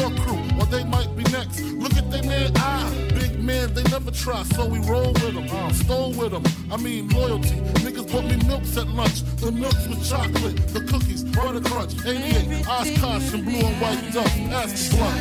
your 0.00 0.10
crew, 0.20 0.38
or 0.58 0.66
they 0.66 0.84
might 0.84 1.14
be 1.16 1.22
next. 1.24 1.60
Look 1.60 1.94
at 1.96 2.10
they 2.10 2.22
man 2.22 2.52
eye. 2.56 3.08
Big 3.14 3.38
man, 3.38 3.72
they 3.74 3.82
never 3.84 4.10
try, 4.10 4.42
so 4.44 4.66
we 4.66 4.78
roll 4.80 5.12
with 5.12 5.34
them. 5.34 5.46
Uh. 5.50 5.72
Stole 5.72 6.12
with 6.12 6.32
them. 6.32 6.42
I 6.72 6.76
mean, 6.76 7.08
loyalty. 7.08 7.56
Niggas 7.84 8.10
bought 8.10 8.24
me 8.24 8.36
milks 8.48 8.76
at 8.76 8.88
lunch. 8.88 9.22
The 9.40 9.52
milks 9.52 9.86
with 9.86 10.04
chocolate, 10.08 10.56
the 10.68 10.80
cookies, 10.90 11.22
butter 11.24 11.60
crunch, 11.60 11.94
88, 12.04 12.66
Oshkosh, 12.66 13.32
and 13.34 13.44
blue 13.44 13.58
and 13.58 13.80
white 13.80 14.12
duck. 14.12 14.26
The 14.26 14.96
blunt. 14.96 15.20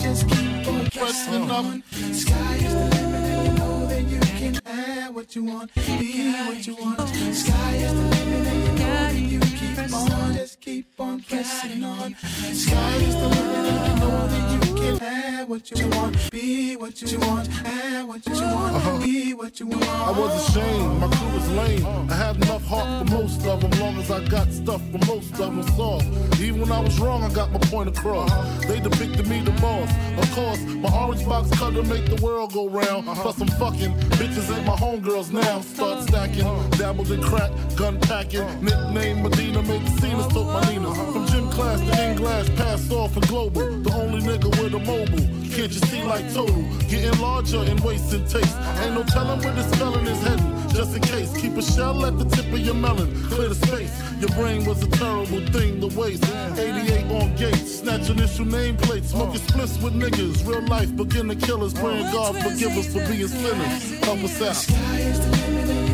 Just 0.00 0.28
keep 0.28 0.66
on 0.68 0.86
pressing 0.90 1.50
on. 1.50 1.82
Sky 1.92 2.54
is 2.56 2.74
the 2.74 2.80
limit, 2.96 3.24
and 3.24 3.46
you 3.46 3.52
know 3.54 3.86
that 3.86 4.02
you 4.02 4.20
can 4.20 4.54
have 4.64 5.14
what 5.14 5.34
you 5.34 5.44
want, 5.44 5.74
be 5.74 6.32
what 6.46 6.66
you 6.66 6.74
want. 6.76 7.00
Sky 7.34 7.74
is 7.76 7.92
the 7.92 8.00
limit, 8.00 8.46
and 8.46 8.64
you 8.64 8.72
know 8.78 8.84
that 8.84 9.14
you 9.14 9.40
keep 9.76 9.94
on, 9.94 10.34
just 10.34 10.60
keep 10.60 11.00
on 11.00 11.20
pressing 11.20 11.84
on. 11.84 12.14
Sky 12.14 12.94
is 12.96 13.14
the 13.14 13.28
limit, 13.28 13.56
and 13.56 13.88
you 13.88 14.00
know 14.00 14.26
that 14.26 14.66
you 14.66 14.74
can 14.74 14.98
have 14.98 15.48
what 15.48 15.70
you 15.70 15.88
want, 15.88 16.30
be 16.30 16.76
what 16.76 17.02
you 17.02 17.18
want, 17.20 17.46
have 17.48 18.08
what 18.08 18.26
you 18.26 18.34
uh-huh. 18.34 18.90
want, 18.90 19.04
be 19.04 19.34
what 19.34 19.60
you 19.60 19.66
want. 19.66 19.88
I 19.88 20.10
was 20.10 20.48
ashamed, 20.48 21.00
my 21.00 21.08
crew 21.08 21.32
was 21.34 21.50
lame. 21.50 21.86
I 22.10 22.14
had 22.14 22.36
enough 22.36 22.64
heart 22.64 23.06
for 23.06 23.14
most 23.14 23.46
of 23.46 23.60
them, 23.60 23.70
long 23.80 23.98
as 23.98 24.10
I 24.10 24.24
got 24.28 24.50
stuff 24.52 24.82
for 24.90 24.98
most 25.06 25.32
of 25.32 25.38
them 25.38 25.62
soft. 25.76 26.06
Even 26.40 26.60
when 26.62 26.72
I 26.72 26.80
was 26.80 26.98
wrong, 26.98 27.22
I 27.22 27.32
got 27.32 27.52
my 27.52 27.58
point 27.58 27.88
across. 27.88 28.30
They 28.66 28.80
depicted 28.80 29.26
me 29.26 29.40
the 29.40 29.52
boss. 29.52 29.90
Of 30.18 30.30
course, 30.32 30.60
my 30.62 30.90
orange 30.96 31.26
box 31.26 31.50
cutter 31.58 31.82
make 31.82 32.06
the 32.06 32.22
world 32.24 32.52
go 32.52 32.68
round. 32.68 33.08
Uh-huh. 33.08 33.22
Plus 33.22 33.40
I'm 33.40 33.48
fucking 33.48 33.92
bitches 34.18 34.54
ain't 34.56 34.66
my 34.66 34.76
homegirls 34.76 35.32
now. 35.32 35.60
Start 35.60 36.08
stacking, 36.08 36.46
uh-huh. 36.46 36.68
dabbled 36.78 37.10
in 37.10 37.22
crack, 37.22 37.50
gun 37.76 38.00
packing. 38.00 38.46
Nickname 38.62 39.22
Medina, 39.22 39.62
made 39.66 39.86
the 39.86 40.28
took 40.32 40.46
my 40.46 40.60
Nina. 40.70 40.94
From 40.94 41.26
gym 41.26 41.50
class 41.50 41.80
to 41.80 42.04
in 42.04 42.16
glass, 42.16 42.48
passed 42.50 42.92
off 42.92 43.14
for 43.14 43.20
global. 43.20 43.66
The 43.82 43.92
only 43.92 44.20
nigga 44.20 44.50
with 44.62 44.74
a 44.74 44.78
mobile. 44.78 45.26
Can't 45.54 45.72
you 45.72 45.80
see 45.88 46.02
like 46.02 46.32
total? 46.32 46.62
Getting 46.88 47.18
larger 47.20 47.58
and 47.58 47.80
taste. 48.28 48.56
Ain't 48.82 48.94
no 48.94 49.02
telling 49.04 49.40
where 49.40 49.54
this 49.54 49.74
felon 49.76 50.06
is 50.06 50.22
heading. 50.22 50.68
Just 50.70 50.94
in 50.94 51.02
case, 51.02 51.34
keep 51.40 51.56
a 51.56 51.62
shell 51.62 52.04
at 52.04 52.18
the 52.18 52.24
tip 52.24 52.46
of 52.52 52.58
your 52.58 52.74
melon. 52.74 53.08
Clear 53.30 53.48
the 53.48 53.54
space. 53.54 53.92
Your 54.20 54.30
brain 54.30 54.64
was 54.64 54.82
a 54.82 54.88
terrible 54.88 55.40
thing 55.52 55.80
to 55.80 55.88
waste. 55.98 56.24
88 56.58 57.04
on 57.10 57.34
gates, 57.36 57.80
snatch 57.80 58.10
initial 58.10 58.44
nameplates, 58.44 59.06
smoking 59.06 59.40
splits 59.40 59.78
with 59.78 59.94
niggas. 59.94 60.46
Real 60.46 60.62
life 60.66 60.94
begin 60.96 61.28
to 61.28 61.36
kill 61.36 61.64
us. 61.64 61.72
Praying 61.72 62.12
God 62.12 62.36
forgive 62.36 62.76
us 62.76 62.86
for 62.86 63.00
being 63.10 63.28
sinners. 63.28 64.04
Help 64.04 64.22
us 64.24 64.42
out. 64.42 65.85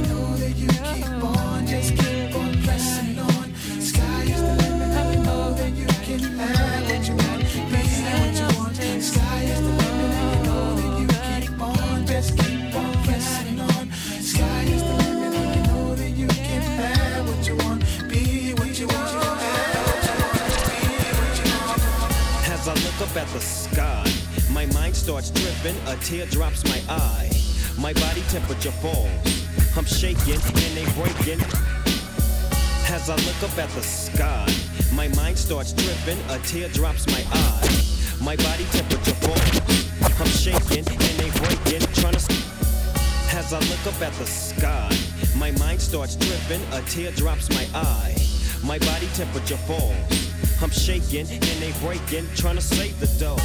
Dripping, 26.12 26.20
a 26.20 26.26
tear 26.26 26.26
drops 26.26 26.64
my 26.64 26.80
eye. 26.88 27.30
My 27.78 27.92
body 27.94 28.22
temperature 28.28 28.70
falls. 28.70 29.08
I'm 29.76 29.84
shaking 29.84 30.34
and 30.34 30.76
they 30.76 30.84
breaking. 31.00 31.40
As 32.90 33.08
I 33.08 33.16
look 33.16 33.42
up 33.42 33.58
at 33.58 33.70
the 33.70 33.82
sky, 33.82 34.46
my 34.94 35.08
mind 35.16 35.38
starts 35.38 35.72
dripping, 35.72 36.18
a 36.30 36.38
tear 36.40 36.68
drops 36.68 37.06
my 37.06 37.24
eye. 37.32 37.68
My 38.20 38.36
body 38.36 38.64
temperature 38.72 39.14
falls. 39.24 39.60
I'm 40.20 40.28
shaking 40.28 40.86
and 40.86 41.18
they 41.18 41.30
breaking, 41.40 41.86
trying 41.94 42.14
to. 42.14 42.34
As 43.34 43.52
I 43.52 43.60
look 43.60 43.86
up 43.86 44.00
at 44.02 44.12
the 44.14 44.26
sky, 44.26 44.90
my 45.36 45.50
mind 45.52 45.80
starts 45.80 46.16
dripping, 46.16 46.62
a 46.72 46.82
tear 46.82 47.10
drops 47.12 47.48
my 47.50 47.66
eye. 47.74 48.14
My 48.62 48.78
body 48.78 49.08
temperature 49.14 49.56
falls. 49.56 49.96
I'm 50.62 50.70
shaking 50.70 51.26
and 51.26 51.58
they 51.60 51.72
breaking, 51.80 52.26
trying 52.36 52.56
to 52.56 52.62
save 52.62 53.00
the 53.00 53.08
dough. 53.18 53.38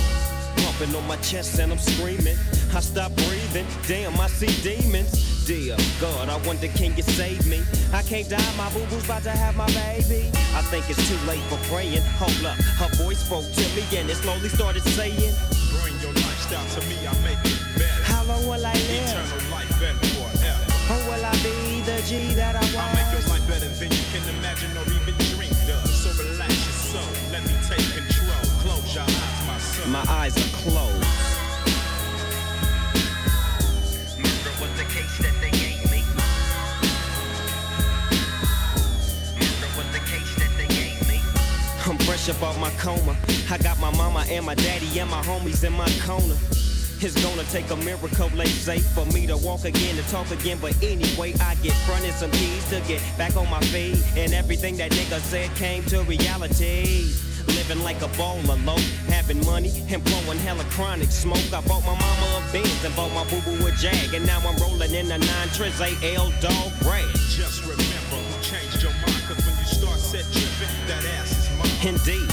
Pumping 0.63 0.95
on 0.95 1.07
my 1.07 1.15
chest 1.17 1.59
and 1.59 1.71
I'm 1.71 1.79
screaming. 1.79 2.37
I 2.75 2.79
stop 2.79 3.11
breathing, 3.15 3.65
damn, 3.87 4.19
I 4.19 4.27
see 4.27 4.51
demons. 4.61 5.45
Dear 5.47 5.77
God, 6.01 6.27
I 6.27 6.35
wonder 6.45 6.67
can 6.67 6.95
you 6.97 7.03
save 7.03 7.47
me? 7.47 7.63
I 7.93 8.03
can't 8.03 8.27
die, 8.29 8.51
my 8.57 8.67
boo 8.73 8.85
boo's 8.91 9.05
about 9.05 9.23
to 9.23 9.31
have 9.31 9.55
my 9.55 9.65
baby. 9.67 10.29
I 10.53 10.61
think 10.67 10.89
it's 10.89 11.01
too 11.07 11.17
late 11.25 11.39
for 11.47 11.57
praying. 11.71 12.03
Hold 12.19 12.45
up, 12.45 12.59
her 12.77 12.91
voice 13.01 13.23
spoke 13.23 13.47
to 13.47 13.65
me 13.71 13.83
and 13.95 14.09
it 14.09 14.15
slowly 14.15 14.49
started 14.49 14.83
saying, 14.83 15.33
Bring 15.79 15.95
your 16.03 16.11
lifestyle 16.11 16.67
to 16.75 16.81
me, 16.91 16.99
I 17.07 17.15
make 17.23 17.39
it 17.47 17.57
better. 17.79 18.03
How 18.03 18.23
long 18.25 18.43
will 18.43 18.59
I 18.59 18.75
live? 18.75 19.07
Eternal 19.07 19.41
life 19.49 19.71
and 19.81 19.97
forever. 20.13 20.67
Or 20.91 20.99
will 21.07 21.23
I 21.23 21.33
be 21.39 21.79
the 21.87 22.03
G 22.03 22.35
that 22.35 22.55
I 22.55 22.61
was? 22.67 22.75
I'll 22.75 22.93
make 22.93 23.09
your 23.15 23.25
life 23.31 23.47
better 23.47 23.71
than 23.71 23.89
you 23.89 24.05
can 24.11 24.23
imagine 24.37 24.75
or 24.75 24.83
even 24.91 25.15
dream 25.31 25.55
of. 25.71 25.87
So 25.87 26.11
relax 26.19 26.51
your 26.51 26.99
soul, 26.99 27.11
let 27.31 27.41
me 27.47 27.55
take 27.63 27.87
control. 27.95 28.43
Close 28.61 28.93
your 28.93 29.07
eyes, 29.07 29.39
my 29.47 29.57
son. 29.57 29.91
My 29.95 30.05
eyes 30.11 30.35
are 30.35 30.51
closed. 30.59 31.16
Up 42.27 42.43
out 42.43 42.59
my 42.59 42.69
coma. 42.71 43.15
I 43.49 43.57
got 43.57 43.79
my 43.79 43.89
mama 43.95 44.25
and 44.29 44.45
my 44.45 44.53
daddy 44.53 44.99
and 44.99 45.09
my 45.09 45.21
homies 45.21 45.63
in 45.63 45.71
my 45.71 45.87
corner. 46.03 46.35
It's 46.99 47.15
gonna 47.23 47.45
take 47.45 47.69
a 47.69 47.77
miracle, 47.77 48.27
they 48.35 48.47
say, 48.47 48.79
for 48.79 49.05
me 49.05 49.25
to 49.27 49.37
walk 49.37 49.63
again, 49.63 49.95
to 49.95 50.03
talk 50.11 50.29
again. 50.31 50.57
But 50.59 50.75
anyway, 50.83 51.35
I 51.39 51.55
get 51.63 51.71
fronted 51.87 52.11
some 52.15 52.29
keys 52.31 52.67
to 52.69 52.81
get 52.81 53.01
back 53.17 53.37
on 53.37 53.49
my 53.49 53.61
feet. 53.71 54.03
And 54.17 54.33
everything 54.33 54.75
that 54.75 54.91
nigga 54.91 55.21
said 55.21 55.55
came 55.55 55.83
to 55.83 56.03
reality. 56.03 57.15
Living 57.47 57.81
like 57.81 58.01
a 58.01 58.09
baller, 58.19 58.59
low, 58.65 58.75
having 59.07 59.39
money 59.45 59.71
and 59.87 60.03
blowing 60.03 60.39
hella 60.39 60.65
chronic 60.75 61.09
smoke. 61.09 61.47
I 61.53 61.61
bought 61.61 61.85
my 61.85 61.95
mama 61.95 62.43
a 62.43 62.51
Benz 62.51 62.83
and 62.83 62.93
bought 62.93 63.13
my 63.13 63.23
boo 63.29 63.39
boo 63.45 63.67
a 63.67 63.71
Jag. 63.71 64.13
And 64.13 64.25
now 64.25 64.41
I'm 64.43 64.57
rolling 64.57 64.93
in 64.93 65.09
a 65.11 65.17
9 65.17 65.27
Triz 65.55 65.79
AL 65.79 66.31
dog 66.41 66.73
rag. 66.83 67.07
Just 67.31 67.63
remember 67.63 68.19
who 68.19 68.43
changed 68.43 68.83
your 68.83 68.91
mind, 68.91 69.56
Indeed, 71.87 72.27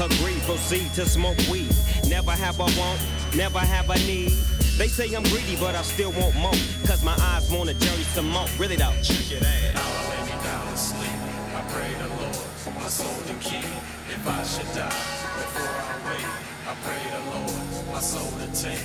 agree, 0.00 0.40
proceed 0.46 0.90
to 0.94 1.04
smoke 1.04 1.36
weed. 1.50 1.68
Never 2.08 2.30
have 2.30 2.58
a 2.58 2.64
want, 2.80 2.98
never 3.36 3.58
have 3.58 3.90
I 3.90 3.96
need. 4.06 4.32
They 4.78 4.88
say 4.88 5.12
I'm 5.14 5.22
greedy, 5.24 5.56
but 5.60 5.74
I 5.74 5.82
still 5.82 6.10
want 6.12 6.34
more. 6.36 6.56
Cause 6.86 7.04
my 7.04 7.14
eyes 7.20 7.50
want 7.52 7.68
a 7.68 7.74
dirty 7.74 8.02
some 8.16 8.30
more. 8.30 8.46
Really 8.58 8.76
though. 8.76 8.96
Check 9.02 9.30
it 9.30 9.44
out. 9.44 9.74
Now 9.74 9.84
I 9.84 10.08
lay 10.08 10.22
me 10.24 10.42
down 10.42 10.66
to 10.72 10.78
sleep. 10.78 11.20
I 11.52 11.60
pray 11.68 11.92
the 12.00 12.08
Lord, 12.16 12.76
my 12.80 12.88
soul 12.88 13.20
to 13.28 13.34
keep. 13.44 13.68
If 14.08 14.26
I 14.26 14.42
should 14.42 14.72
die 14.72 14.88
before 15.36 15.68
I 15.68 15.96
wake, 16.08 16.32
I 16.64 16.74
pray 16.80 17.04
the 17.12 17.20
Lord, 17.28 17.92
my 17.92 18.00
soul 18.00 18.32
to 18.40 18.48
take. 18.56 18.80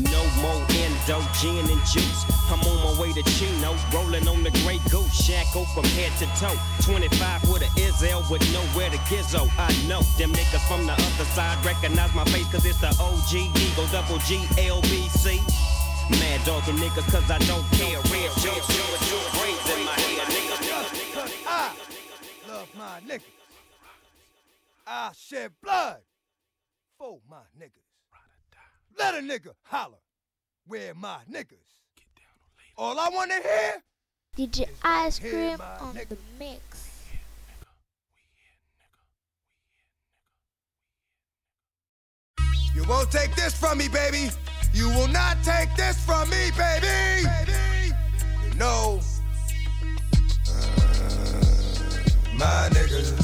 No 0.00 0.22
more 0.40 0.64
endo, 0.80 1.20
gin 1.38 1.68
and 1.68 1.84
juice. 1.92 2.24
I'm 2.50 2.60
on 2.60 2.78
my 2.84 3.00
way 3.00 3.12
to 3.12 3.22
Chino, 3.22 3.74
rolling 3.92 4.28
on 4.28 4.42
the 4.42 4.50
Grey 4.62 4.78
Goose. 4.90 5.12
Shackle 5.12 5.64
oh, 5.66 5.74
from 5.74 5.84
head 5.96 6.12
to 6.18 6.26
toe. 6.38 6.56
25 6.84 7.48
with 7.48 7.62
a 7.62 7.70
Izzel 7.80 8.28
with 8.30 8.42
nowhere 8.52 8.90
to 8.90 8.98
gizzo. 9.08 9.48
I 9.58 9.70
know 9.88 10.02
them 10.18 10.32
niggas 10.32 10.66
from 10.68 10.86
the 10.86 10.92
other 10.92 11.28
side 11.32 11.64
recognize 11.64 12.14
my 12.14 12.24
face 12.26 12.50
cause 12.52 12.64
it's 12.66 12.80
the 12.80 12.92
OG 13.00 13.32
Eagle 13.56 13.86
double 13.92 14.18
G 14.26 14.36
LBC. 14.60 15.40
Mad 16.20 16.44
dogging 16.44 16.76
niggas 16.76 17.10
cause 17.10 17.30
I 17.30 17.38
don't 17.48 17.64
care. 17.72 17.98
Real 18.12 18.32
jokes, 18.44 18.68
with 18.68 19.02
two 19.08 19.22
braids 19.38 19.66
in 19.72 19.84
my 19.84 19.96
hair, 19.96 20.26
nigga. 20.28 20.56
Cause 21.14 21.32
I 21.46 21.72
love 22.48 22.68
my 22.76 23.00
niggas. 23.08 23.34
I 24.86 25.10
shed 25.16 25.52
blood 25.62 26.02
for 26.98 27.18
my 27.28 27.44
niggas. 27.58 27.84
Let 28.98 29.14
a 29.14 29.18
nigga 29.18 29.52
holler 29.62 29.98
where 30.66 30.94
my 30.94 31.18
niggas. 31.30 31.63
All 32.76 32.98
I 32.98 33.08
want 33.08 33.30
to 33.30 33.36
hear. 33.36 33.82
DJ 34.36 34.68
Ice 34.82 35.20
Cream 35.20 35.60
on 35.80 35.94
the 35.94 36.16
mix. 36.38 36.90
You 42.74 42.82
won't 42.88 43.12
take 43.12 43.34
this 43.36 43.54
from 43.56 43.78
me, 43.78 43.86
baby. 43.86 44.30
You 44.72 44.88
will 44.88 45.06
not 45.06 45.36
take 45.44 45.74
this 45.76 46.04
from 46.04 46.28
me, 46.30 46.50
baby. 46.58 47.28
baby. 47.46 47.94
You 48.48 48.54
know, 48.58 49.00
uh, 50.48 51.24
my 52.36 52.68
niggas. 52.72 53.23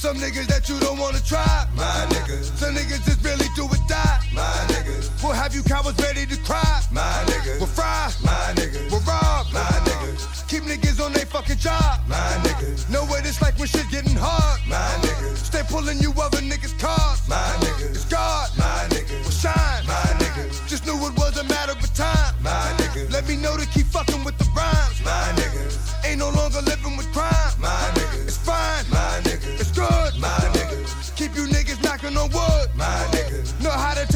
Some 0.00 0.16
niggas 0.16 0.46
that 0.46 0.66
you 0.66 0.80
don't 0.80 0.98
wanna 0.98 1.20
try, 1.20 1.68
my 1.76 1.84
niggas. 2.08 2.56
Some 2.56 2.74
niggas 2.74 3.04
just 3.04 3.22
really 3.22 3.44
do 3.54 3.64
or 3.64 3.76
die, 3.86 4.20
my 4.32 4.48
niggas. 4.72 5.12
We'll 5.22 5.32
have 5.32 5.54
you 5.54 5.62
cowards 5.62 6.00
ready 6.00 6.24
to 6.24 6.38
cry, 6.38 6.80
my 6.90 7.02
niggas. 7.28 7.58
We'll 7.58 7.66
fry, 7.68 8.10
my 8.24 8.54
niggas. 8.56 8.90
We'll 8.90 9.04
rob, 9.04 9.52
my 9.52 9.60
niggas. 9.60 10.48
Keep 10.48 10.62
niggas 10.62 11.04
on 11.04 11.12
their 11.12 11.26
fucking 11.26 11.58
job, 11.58 12.00
my 12.08 12.16
niggas. 12.40 12.88
Know 12.88 13.04
what 13.12 13.26
it's 13.26 13.42
like 13.42 13.58
when 13.58 13.68
shit 13.68 13.90
getting 13.90 14.16
hard, 14.16 14.60
my 14.66 14.80
niggas. 15.04 15.36
Stay 15.36 15.62
pulling 15.68 15.98
you 15.98 16.14
other 16.16 16.40
niggas' 16.40 16.78
cars, 16.80 17.20
my 17.28 17.36
niggas. 17.60 17.90
It's 17.90 18.06
God, 18.06 18.48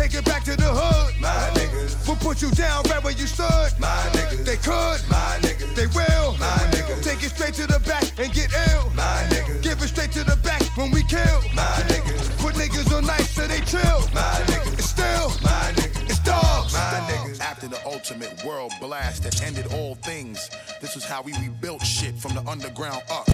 take 0.09 0.19
it 0.19 0.25
back 0.27 0.45
to 0.45 0.55
the 0.57 0.69
hood, 0.69 1.15
my 1.19 1.49
niggas. 1.57 2.07
We'll 2.07 2.17
put 2.17 2.43
you 2.43 2.51
down 2.51 2.85
right 2.91 3.03
where 3.03 3.15
you 3.15 3.27
stood, 3.27 3.73
my 3.79 3.89
niggas. 4.13 4.45
They 4.45 4.57
could, 4.57 5.01
my 5.09 5.39
niggas. 5.41 5.75
They 5.75 5.87
will, 5.97 6.37
my 6.37 6.61
niggas. 6.73 7.03
Take 7.03 7.23
it 7.23 7.31
straight 7.31 7.55
to 7.55 7.67
the 7.67 7.81
back 7.81 8.05
and 8.19 8.31
get 8.33 8.53
ill, 8.69 8.91
my 8.95 9.25
niggas. 9.31 9.63
Give 9.63 9.81
it 9.81 9.89
straight 9.89 10.13
to 10.13 10.25
the 10.25 10.37
back 10.37 10.63
when 10.77 10.91
we 10.91 11.03
kill, 11.05 11.41
my 11.55 11.81
niggas. 11.89 12.37
Put 12.39 12.55
niggas 12.55 12.95
on 12.95 13.07
nice 13.07 13.31
so 13.31 13.47
they 13.47 13.61
chill, 13.61 14.01
my 14.13 14.37
niggas. 14.49 14.75
It's 14.75 14.91
still, 14.91 15.29
my 15.43 15.73
niggas. 15.79 16.11
It's 16.11 16.21
dogs, 16.21 16.75
my 16.75 17.01
niggas. 17.09 17.41
After 17.41 17.69
the 17.69 17.81
ultimate 17.87 18.45
world 18.45 18.73
blast 18.81 19.23
that 19.23 19.43
ended 19.43 19.73
all 19.73 19.95
things, 19.95 20.51
this 20.83 20.95
was 20.95 21.05
how 21.05 21.23
we 21.23 21.33
rebuilt 21.39 21.83
shit 21.83 22.15
from 22.17 22.35
the 22.35 22.45
underground 22.47 23.03
up. 23.11 23.34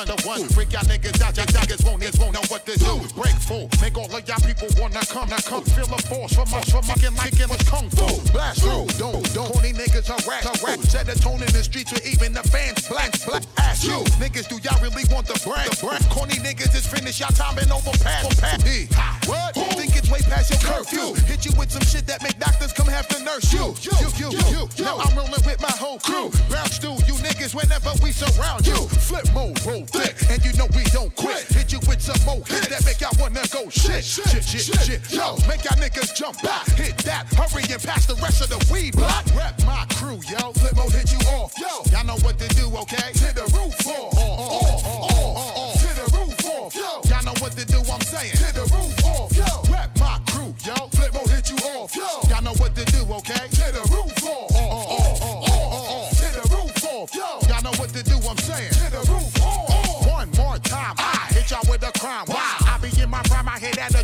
One, 0.00 0.16
the 0.16 0.26
one. 0.26 0.48
Freak 0.48 0.72
y'all 0.72 0.82
niggas 0.82 1.20
out, 1.20 1.36
y'all 1.36 1.46
niggas 1.46 1.84
won't, 1.84 2.00
won't 2.18 2.32
know 2.32 2.46
what 2.48 2.64
to 2.66 2.78
do. 2.78 3.00
Break 3.14 3.36
full, 3.36 3.68
make 3.80 3.96
all 3.96 4.08
of 4.08 4.28
y'all 4.28 4.40
people 4.40 4.68
wanna 4.80 5.04
come, 5.06 5.28
now 5.28 5.42
come. 5.44 5.64
Feel 5.64 5.86
the 5.86 6.00
force 6.08 6.32
from 6.32 6.48
us, 6.54 6.70
from 6.70 6.82
fucking 6.84 7.14
like 7.16 7.38
it 7.38 7.48
was 7.48 7.60
kung 7.68 7.88
fu. 7.90 8.06
Blast 8.32 8.62
through, 8.62 8.86
don't, 8.96 9.22
don't. 9.34 9.52
Corny 9.52 9.72
niggas 9.72 10.08
harass, 10.08 10.44
harass. 10.44 10.80
Set 10.88 11.06
the 11.06 11.16
tone 11.18 11.42
in 11.42 11.50
the 11.52 11.62
streets 11.62 11.92
where 11.92 12.04
even 12.06 12.32
the 12.32 12.42
fans 12.48 12.86
black, 12.88 13.12
black. 13.26 13.42
Ask 13.58 13.84
you, 13.84 14.00
niggas, 14.16 14.48
do 14.48 14.56
y'all 14.64 14.80
really 14.80 15.04
want 15.12 15.26
the 15.26 15.36
brand? 15.44 15.70
The 15.72 15.76
brand. 15.84 16.04
Corny 16.08 16.38
niggas 16.40 16.74
is 16.74 16.86
finished, 16.86 17.20
y'all 17.20 17.34
time 17.36 17.58
and 17.58 17.70
over 17.72 17.92
past. 18.00 18.40
past. 18.40 18.66
E. 18.66 18.88
What? 19.28 19.54
Think 19.76 19.96
it's 19.96 20.10
way 20.10 20.20
past 20.24 20.50
your 20.50 20.60
curfew. 20.60 21.14
Hit 21.24 21.44
you 21.44 21.52
with 21.56 21.70
some 21.70 21.84
shit 21.84 22.06
that 22.06 22.22
make 22.22 22.38
doctors 22.38 22.72
come 22.72 22.88
have 22.88 23.08
to 23.08 23.22
nurse 23.22 23.52
you. 23.52 23.74
You, 23.84 23.92
you, 24.16 24.28
you, 24.32 24.68
you. 24.78 24.84
Now 24.84 24.98
I'm 24.98 25.16
rolling 25.16 25.44
with 25.44 25.60
my 25.60 25.72
whole 25.76 25.98
crew. 25.98 26.30
Bounce 26.48 26.78
through 26.78 27.00
you 27.06 27.14
niggas 27.20 27.54
whenever 27.54 27.92
we 28.02 28.12
surround 28.12 28.66
you. 28.66 28.88
Flip 29.08 29.26
mode, 29.34 29.60
roll 29.66 29.84
thick, 29.90 30.14
and 30.30 30.44
you 30.44 30.52
know 30.54 30.66
we 30.74 30.84
don't 30.94 31.14
quit. 31.16 31.44
Hit 31.50 31.72
you 31.72 31.80
with 31.86 32.00
some 32.00 32.20
more 32.24 32.42
hits 32.46 32.68
that 32.68 32.84
make 32.84 33.00
y'all 33.00 33.14
wanna 33.18 33.42
go 33.52 33.68
shit, 33.68 34.04
shit, 34.04 34.42
shit, 34.44 34.62
shit. 34.62 35.00
Yo, 35.12 35.36
make 35.46 35.64
y'all 35.64 35.78
niggas 35.78 36.14
jump 36.14 36.40
back. 36.42 36.66
Hit 36.78 36.96
that, 37.04 37.26
hurry 37.34 37.64
and 37.70 37.82
pass 37.82 38.06
the 38.06 38.14
rest 38.22 38.40
of 38.40 38.48
the 38.48 38.60
weed 38.72 38.96
block. 38.96 39.24
Rep 39.34 39.54
my 39.64 39.84
crew, 39.96 40.20
yo. 40.30 40.52
Flip 40.54 40.76
mode 40.76 40.92
hit 40.92 41.12
you 41.12 41.20
off, 41.34 41.52
yo. 41.58 41.82
Y'all 41.92 42.06
know 42.06 42.18
what 42.22 42.38
to 42.38 42.48
do, 42.54 42.66
okay? 42.82 43.12
To 43.20 43.28
the 43.34 43.46
roof 43.54 43.74
off, 43.86 44.16
off, 44.16 44.40
off, 44.40 44.86
off, 44.86 45.56
off. 45.58 45.74
To 45.82 45.90
the 45.98 46.06
roof 46.16 46.38
off, 46.46 46.74
yo. 46.74 46.90
Y'all 47.10 47.24
know 47.24 47.34
what 47.40 47.52
to 47.52 47.64
do, 47.66 47.78
I'm 47.90 48.00
saying. 48.00 48.32
To 48.38 48.48
the 48.54 48.64
roof 48.70 49.04
off, 49.04 49.36
yo. 49.36 49.72
Rep 49.72 49.90
my 49.98 50.18
crew, 50.30 50.54
yo. 50.64 50.74
Flip 50.94 51.12
mode 51.14 51.30
hit 51.30 51.50
you 51.50 51.58
off, 51.74 51.94
yo. 51.96 52.08
Y'all 52.30 52.42
know 52.42 52.54
what 52.62 52.74
to 52.76 52.84
do, 52.86 53.02
okay? 53.20 53.46
To 53.48 53.66
the 53.74 53.84
roof 53.90 54.24
off, 54.24 54.54
off, 54.54 54.88
off, 54.88 55.22
off, 55.22 55.50
off, 55.50 55.90
off. 55.90 56.10
To 56.20 56.28
the 56.38 56.44
roof 56.54 56.84
off, 56.84 57.14
yo. 57.14 57.28
Y'all 57.48 57.62
know 57.62 57.74
what 57.78 57.90
to 57.90 58.02
do, 58.02 58.16
I'm 58.28 58.38
saying. 58.38 58.79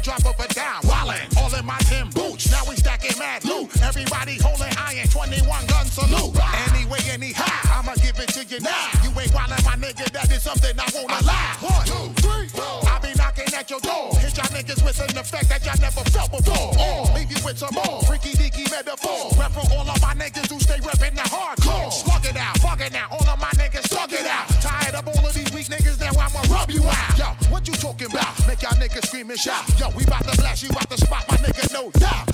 Drop 0.06 0.24
of 0.24 0.38
a 0.38 0.46
dime. 0.54 0.82
Wildin', 0.86 1.36
all 1.36 1.52
in 1.58 1.66
my 1.66 1.78
ten 1.90 2.08
boots. 2.10 2.48
Now 2.52 2.62
we 2.68 2.76
stacking 2.76 3.18
mad 3.18 3.44
loot. 3.44 3.66
Everybody 3.82 4.38
holding 4.38 4.70
iron, 4.78 5.08
21 5.08 5.66
gun 5.66 5.86
salute. 5.86 6.30
Anyway, 6.70 7.02
anyhow, 7.10 7.50
I'ma 7.74 7.94
give 7.98 8.14
it 8.20 8.30
to 8.38 8.44
you 8.46 8.60
now. 8.60 8.86
You 9.02 9.10
ain't 9.18 9.34
wildin', 9.34 9.66
my 9.66 9.74
nigga, 9.74 10.06
that 10.14 10.30
is 10.30 10.42
something 10.42 10.78
I 10.78 10.86
won't 10.94 11.10
allow. 11.10 11.50
One, 11.58 11.86
two, 11.90 12.06
three, 12.22 12.46
four. 12.54 12.86
I 12.86 13.00
be 13.02 13.18
knocking 13.18 13.50
at 13.52 13.68
your 13.68 13.80
door. 13.80 14.14
Hit 14.22 14.36
y'all 14.38 14.46
niggas 14.54 14.78
with 14.86 15.00
an 15.02 15.18
effect 15.18 15.48
that 15.48 15.66
y'all 15.66 15.80
never 15.82 16.06
felt 16.14 16.30
before. 16.30 16.70
Or 16.78 17.10
leave 17.18 17.30
you 17.34 17.42
with 17.42 17.58
some 17.58 17.74
more 17.74 18.00
freaky 18.06 18.30
deaky 18.38 18.70
metaphor. 18.70 19.34
Rep 19.34 19.50
for 19.58 19.66
all 19.74 19.90
of 19.90 20.00
my 20.00 20.14
niggas 20.14 20.46
who 20.46 20.60
stay 20.60 20.78
reppin' 20.86 21.18
the 21.18 21.26
hardcore. 21.26 21.90
You 27.66 27.74
talking 27.74 28.06
about? 28.06 28.34
Make 28.46 28.62
y'all 28.62 28.72
niggas 28.72 29.06
scream 29.06 29.30
and 29.30 29.38
shout. 29.38 29.64
Yo, 29.80 29.88
we 29.96 30.04
bout 30.04 30.22
to 30.28 30.36
blast 30.38 30.62
you 30.62 30.70
out 30.76 30.88
the 30.88 30.96
spot, 30.96 31.24
my 31.28 31.36
nigga, 31.38 31.72
no 31.72 31.90
doubt, 31.92 32.25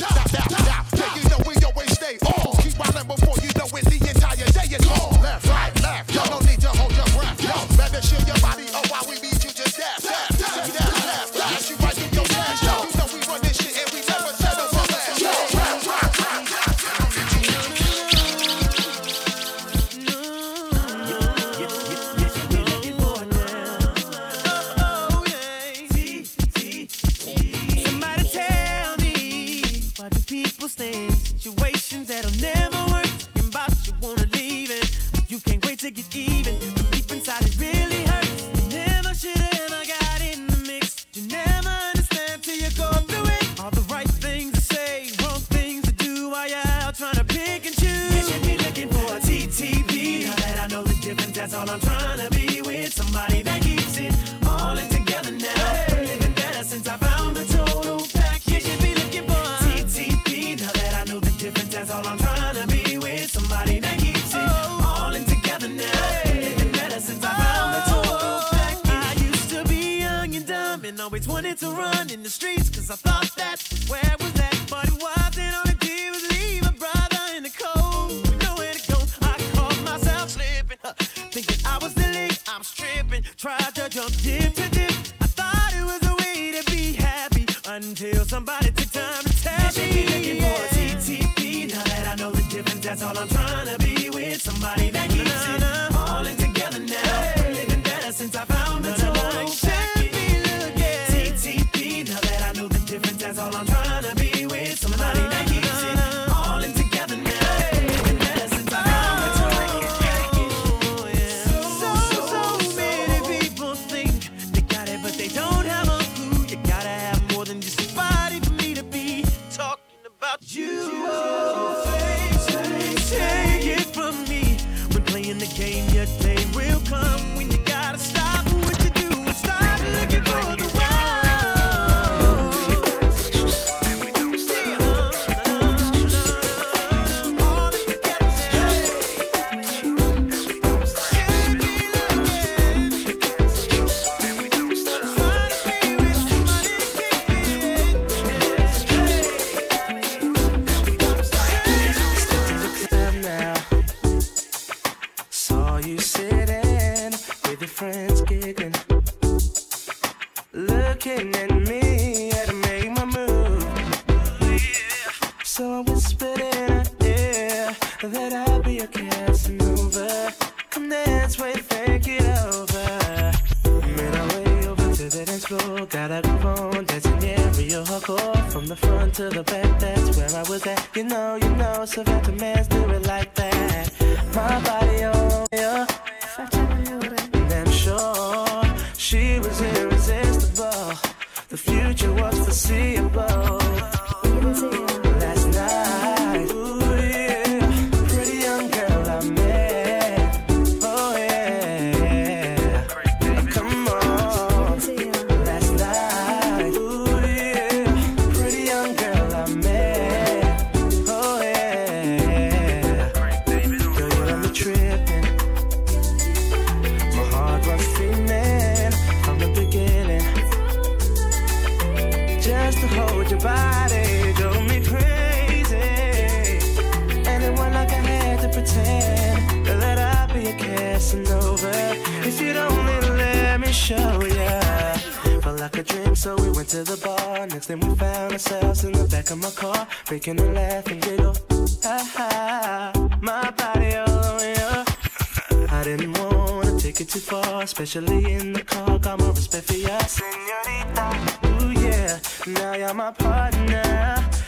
drink, 235.92 236.16
so 236.16 236.34
we 236.36 236.50
went 236.50 236.68
to 236.68 236.82
the 236.84 236.96
bar. 237.04 237.46
Next 237.46 237.66
thing 237.66 237.80
we 237.80 237.94
found 237.96 238.32
ourselves 238.32 238.84
in 238.84 238.92
the 238.92 239.04
back 239.04 239.30
of 239.30 239.38
my 239.38 239.50
car, 239.50 239.86
making 240.10 240.40
a 240.40 240.46
laugh 240.52 240.86
and 240.86 241.00
giggle. 241.02 241.36
Ha 241.82 241.96
ha, 242.14 242.92
my 243.20 243.50
body 243.50 243.96
all 243.96 244.24
on 244.24 244.40
you. 244.58 245.68
I 245.68 245.84
didn't 245.84 246.12
wanna 246.18 246.78
take 246.78 247.00
it 247.00 247.08
too 247.08 247.20
far, 247.20 247.62
especially 247.62 248.32
in 248.32 248.52
the 248.52 248.62
car. 248.62 248.98
Got 248.98 249.20
my 249.20 249.28
respect 249.28 249.66
for 249.68 249.76
ya, 249.76 249.98
senorita. 249.98 251.06
Ooh 251.46 251.70
yeah, 251.84 252.18
now 252.46 252.74
you're 252.74 252.94
my 252.94 253.10
partner. 253.12 253.82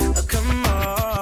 Oh, 0.00 0.24
come 0.28 0.64
on. 0.66 1.13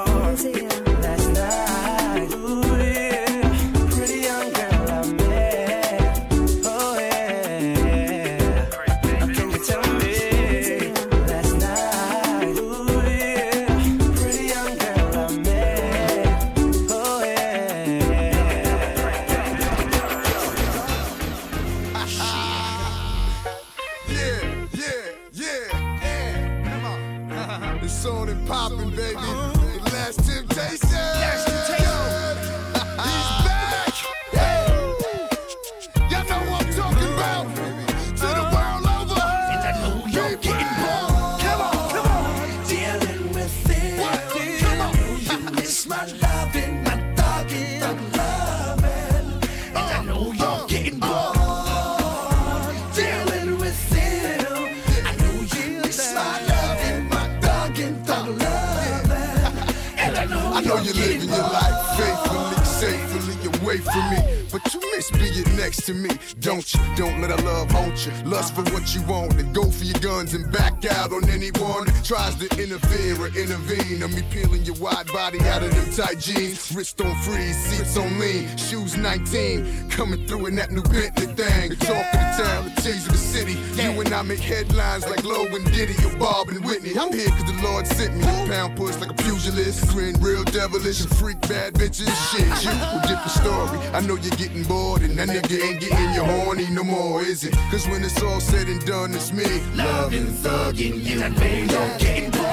to 65.86 65.94
me 65.94 66.10
don't 66.52 66.74
you? 66.74 66.80
Don't 66.96 67.20
let 67.22 67.30
a 67.30 67.42
love 67.44 67.70
haunt 67.70 68.06
you. 68.06 68.12
Lust 68.28 68.54
for 68.54 68.62
what 68.72 68.94
you 68.94 69.00
want 69.06 69.32
and 69.40 69.54
go 69.54 69.70
for 69.70 69.84
your 69.84 69.98
guns 70.00 70.34
and 70.34 70.52
back 70.52 70.84
out 70.84 71.10
on 71.10 71.26
anyone 71.30 71.86
that 71.86 72.04
tries 72.04 72.34
to 72.36 72.46
interfere 72.62 73.16
or 73.18 73.28
intervene. 73.28 74.02
I'm 74.02 74.14
me 74.14 74.22
peeling 74.30 74.62
your 74.64 74.76
wide 74.76 75.06
body 75.06 75.40
out 75.48 75.62
of 75.62 75.70
them 75.70 75.90
tight 75.94 76.18
jeans. 76.18 76.70
Wrist 76.74 77.00
on 77.00 77.14
freeze, 77.22 77.56
seats 77.56 77.96
on 77.96 78.18
lean, 78.18 78.54
shoes 78.58 78.98
19. 78.98 79.88
Coming 79.88 80.26
through 80.26 80.46
in 80.46 80.56
that 80.56 80.70
new 80.70 80.82
Bentley 80.82 81.26
thing. 81.32 81.70
The 81.70 81.76
talk 81.76 82.04
of 82.04 82.20
the 82.20 82.42
town, 82.44 82.64
the 82.66 82.80
tease 82.82 83.06
of 83.06 83.12
the 83.12 83.18
city. 83.18 83.56
You 83.80 83.98
and 84.02 84.12
I 84.12 84.20
make 84.20 84.40
headlines 84.40 85.08
like 85.08 85.24
Lo 85.24 85.46
and 85.46 85.64
Diddy 85.72 85.96
or 86.04 86.14
Bob 86.18 86.48
and 86.50 86.62
Whitney. 86.64 86.92
I'm 86.98 87.12
here 87.12 87.30
cause 87.30 87.50
the 87.50 87.62
Lord 87.62 87.86
sent 87.86 88.14
me. 88.14 88.24
Pound 88.24 88.76
push 88.76 88.96
like 88.98 89.10
a 89.10 89.14
pugilist. 89.14 89.88
Grin 89.88 90.20
real 90.20 90.44
devilish 90.44 91.00
and 91.00 91.16
freak 91.16 91.40
bad 91.42 91.72
bitches. 91.72 92.12
Shit, 92.30 92.44
you 92.64 92.70
a 92.70 93.00
different 93.08 93.30
story. 93.30 93.78
I 93.96 94.00
know 94.00 94.16
you're 94.16 94.36
getting 94.36 94.64
bored 94.64 95.00
and 95.00 95.16
that 95.18 95.28
nigga 95.28 95.56
ain't 95.64 95.80
getting 95.80 96.12
your 96.12 96.26
horn 96.26 96.41
me 96.68 96.74
no 96.74 96.84
more, 96.84 97.22
is 97.22 97.44
it? 97.44 97.54
Cause 97.70 97.86
when 97.88 98.04
it's 98.04 98.22
all 98.22 98.40
said 98.40 98.68
and 98.68 98.84
done, 98.84 99.14
it's 99.14 99.32
me. 99.32 99.44
Loving, 99.74 100.26
thugging, 100.26 101.02
you 101.02 101.22
and 101.22 101.38
me, 101.38 101.66
don't 101.66 101.98
getting 101.98 102.30
bored. 102.30 102.44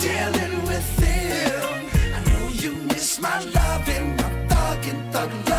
Dealing 0.00 0.62
with 0.66 0.96
them. 0.96 1.86
I 2.14 2.30
know 2.30 2.48
you 2.48 2.72
miss 2.88 3.20
my 3.20 3.40
loving, 3.40 4.16
my 4.16 4.30
thugging, 4.48 5.12
thug 5.12 5.48
love. 5.48 5.57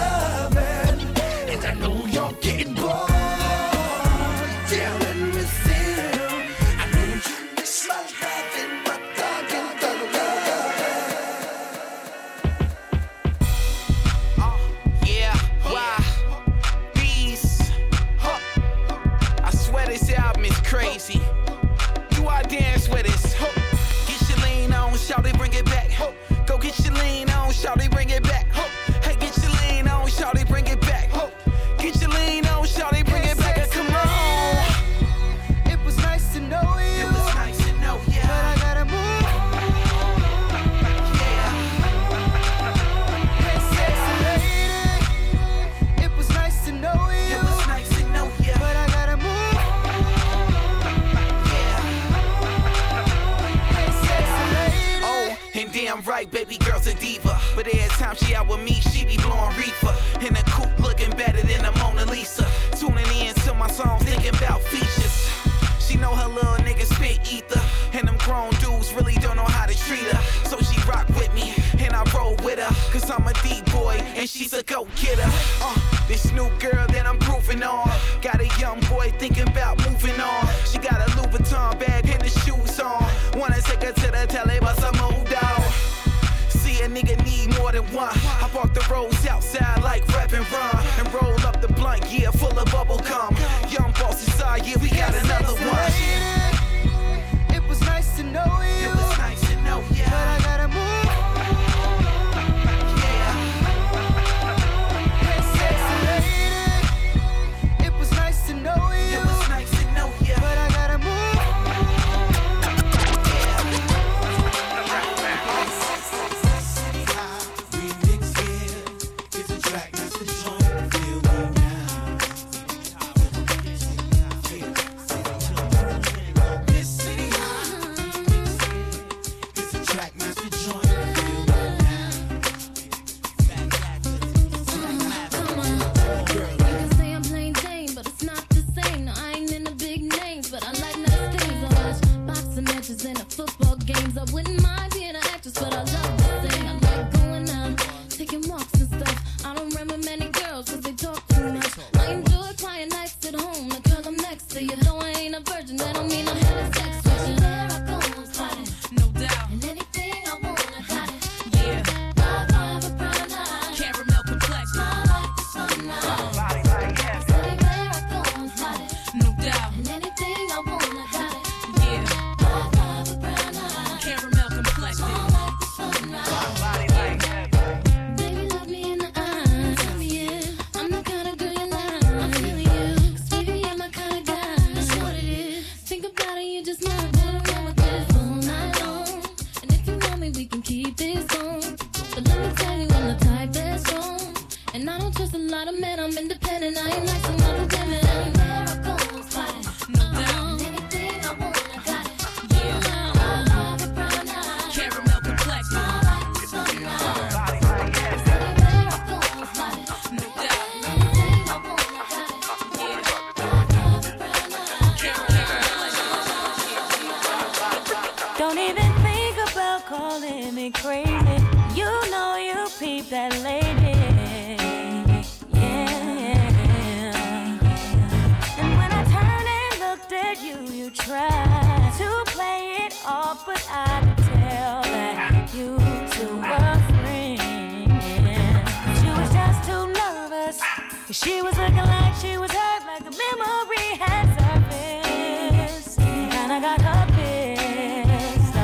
She 241.40 241.44
was 241.44 241.58
looking 241.58 241.78
like 241.78 242.16
she 242.16 242.38
was 242.38 242.52
hurt, 242.52 242.86
like 242.86 243.00
a 243.00 243.12
memory 243.26 243.96
had 243.98 244.28
surfaced. 244.38 245.98
And 246.02 246.52
I 246.52 246.60
got 246.60 246.82
her 246.82 247.06
pissed. 247.16 248.56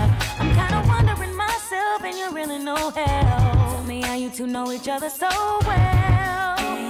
I'm 0.42 0.54
kinda 0.54 0.84
wondering 0.86 1.34
myself, 1.38 2.04
and 2.04 2.18
you're 2.18 2.34
really 2.34 2.60
no 2.60 2.76
help. 2.76 2.94
Tell 2.98 3.84
me 3.84 4.02
how 4.02 4.16
you 4.16 4.30
two 4.30 4.46
know 4.46 4.74
each 4.74 4.90
other 4.90 5.10
so 5.10 5.30
well. 5.66 6.85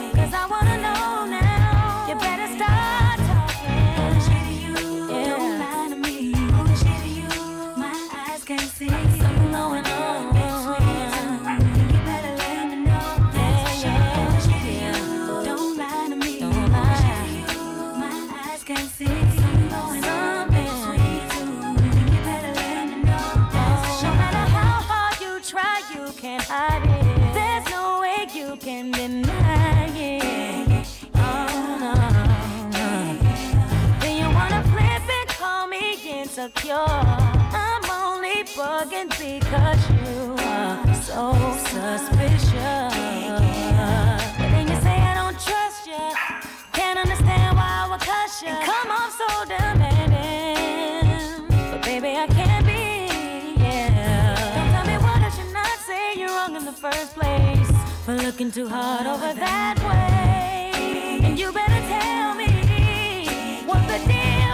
looking 58.35 58.51
too 58.51 58.67
hard 58.67 59.07
over 59.07 59.33
that 59.33 59.77
way. 59.79 61.21
And 61.23 61.39
you 61.39 61.53
better 61.53 61.79
tell 61.87 62.35
me 62.35 63.63
what 63.65 63.87
the 63.87 63.97
deal 64.05 64.44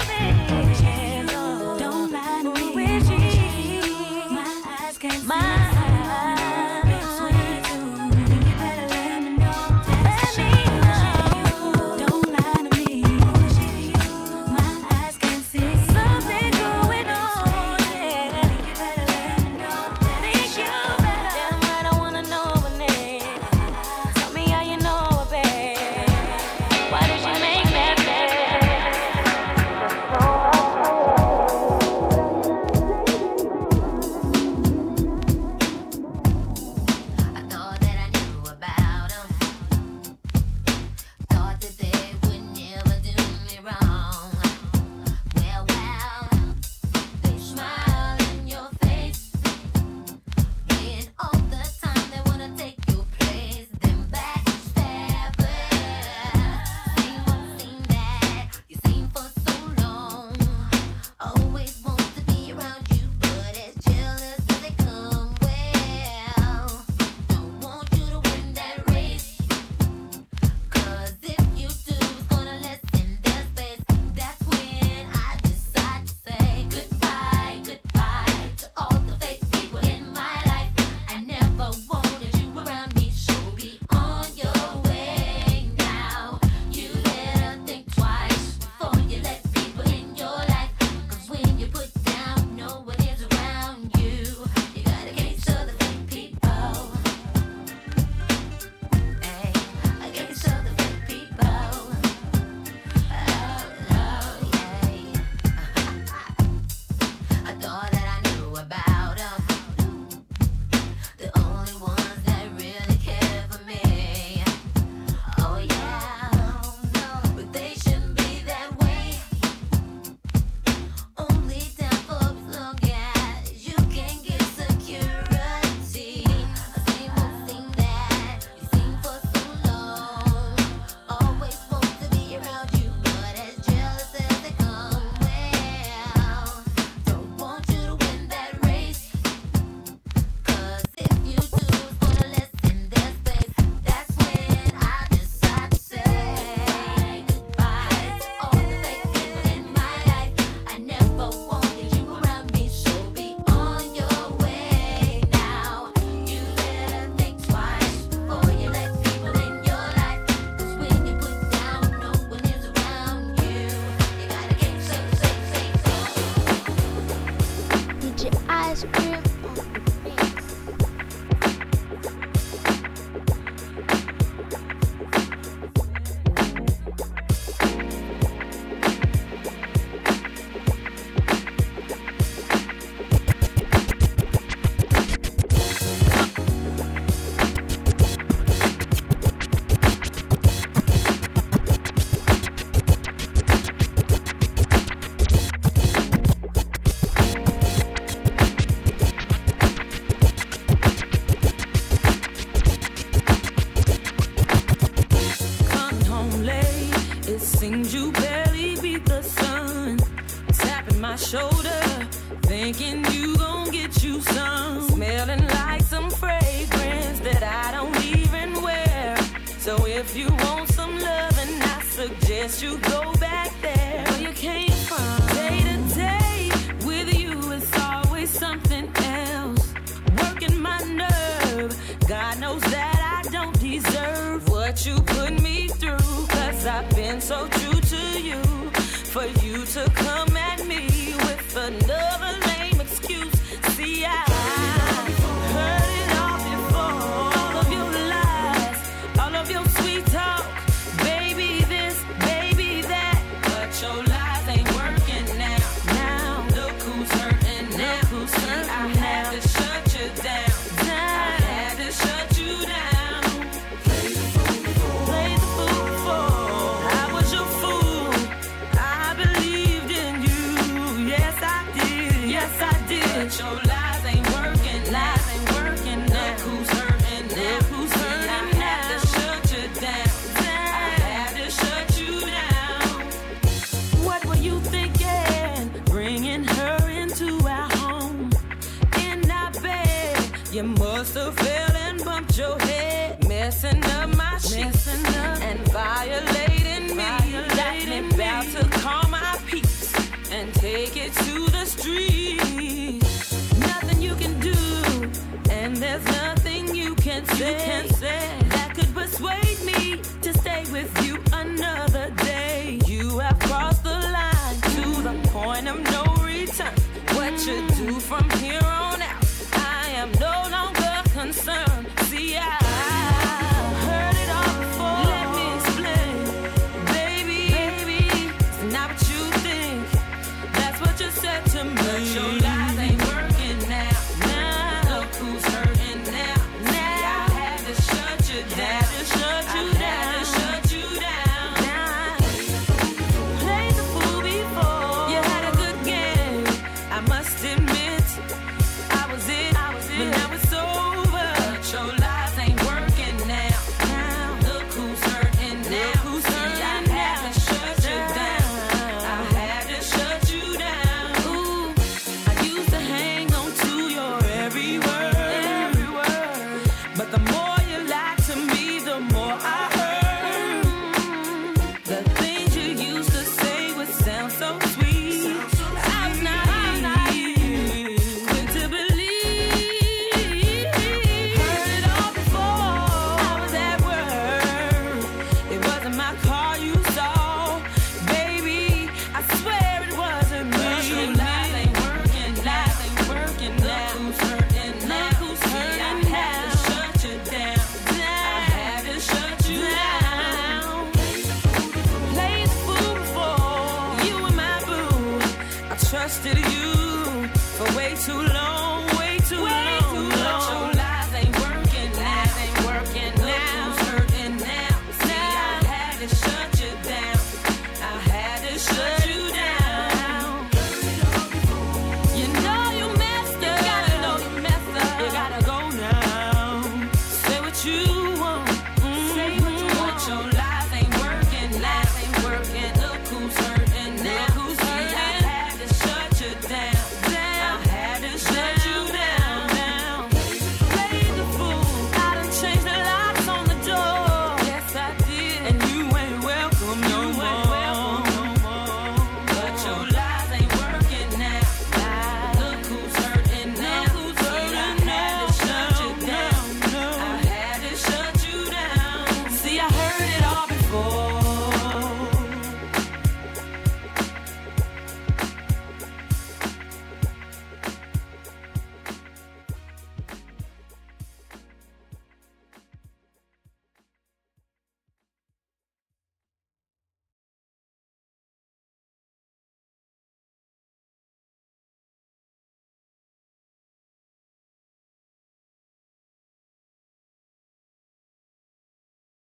can 307.57 307.90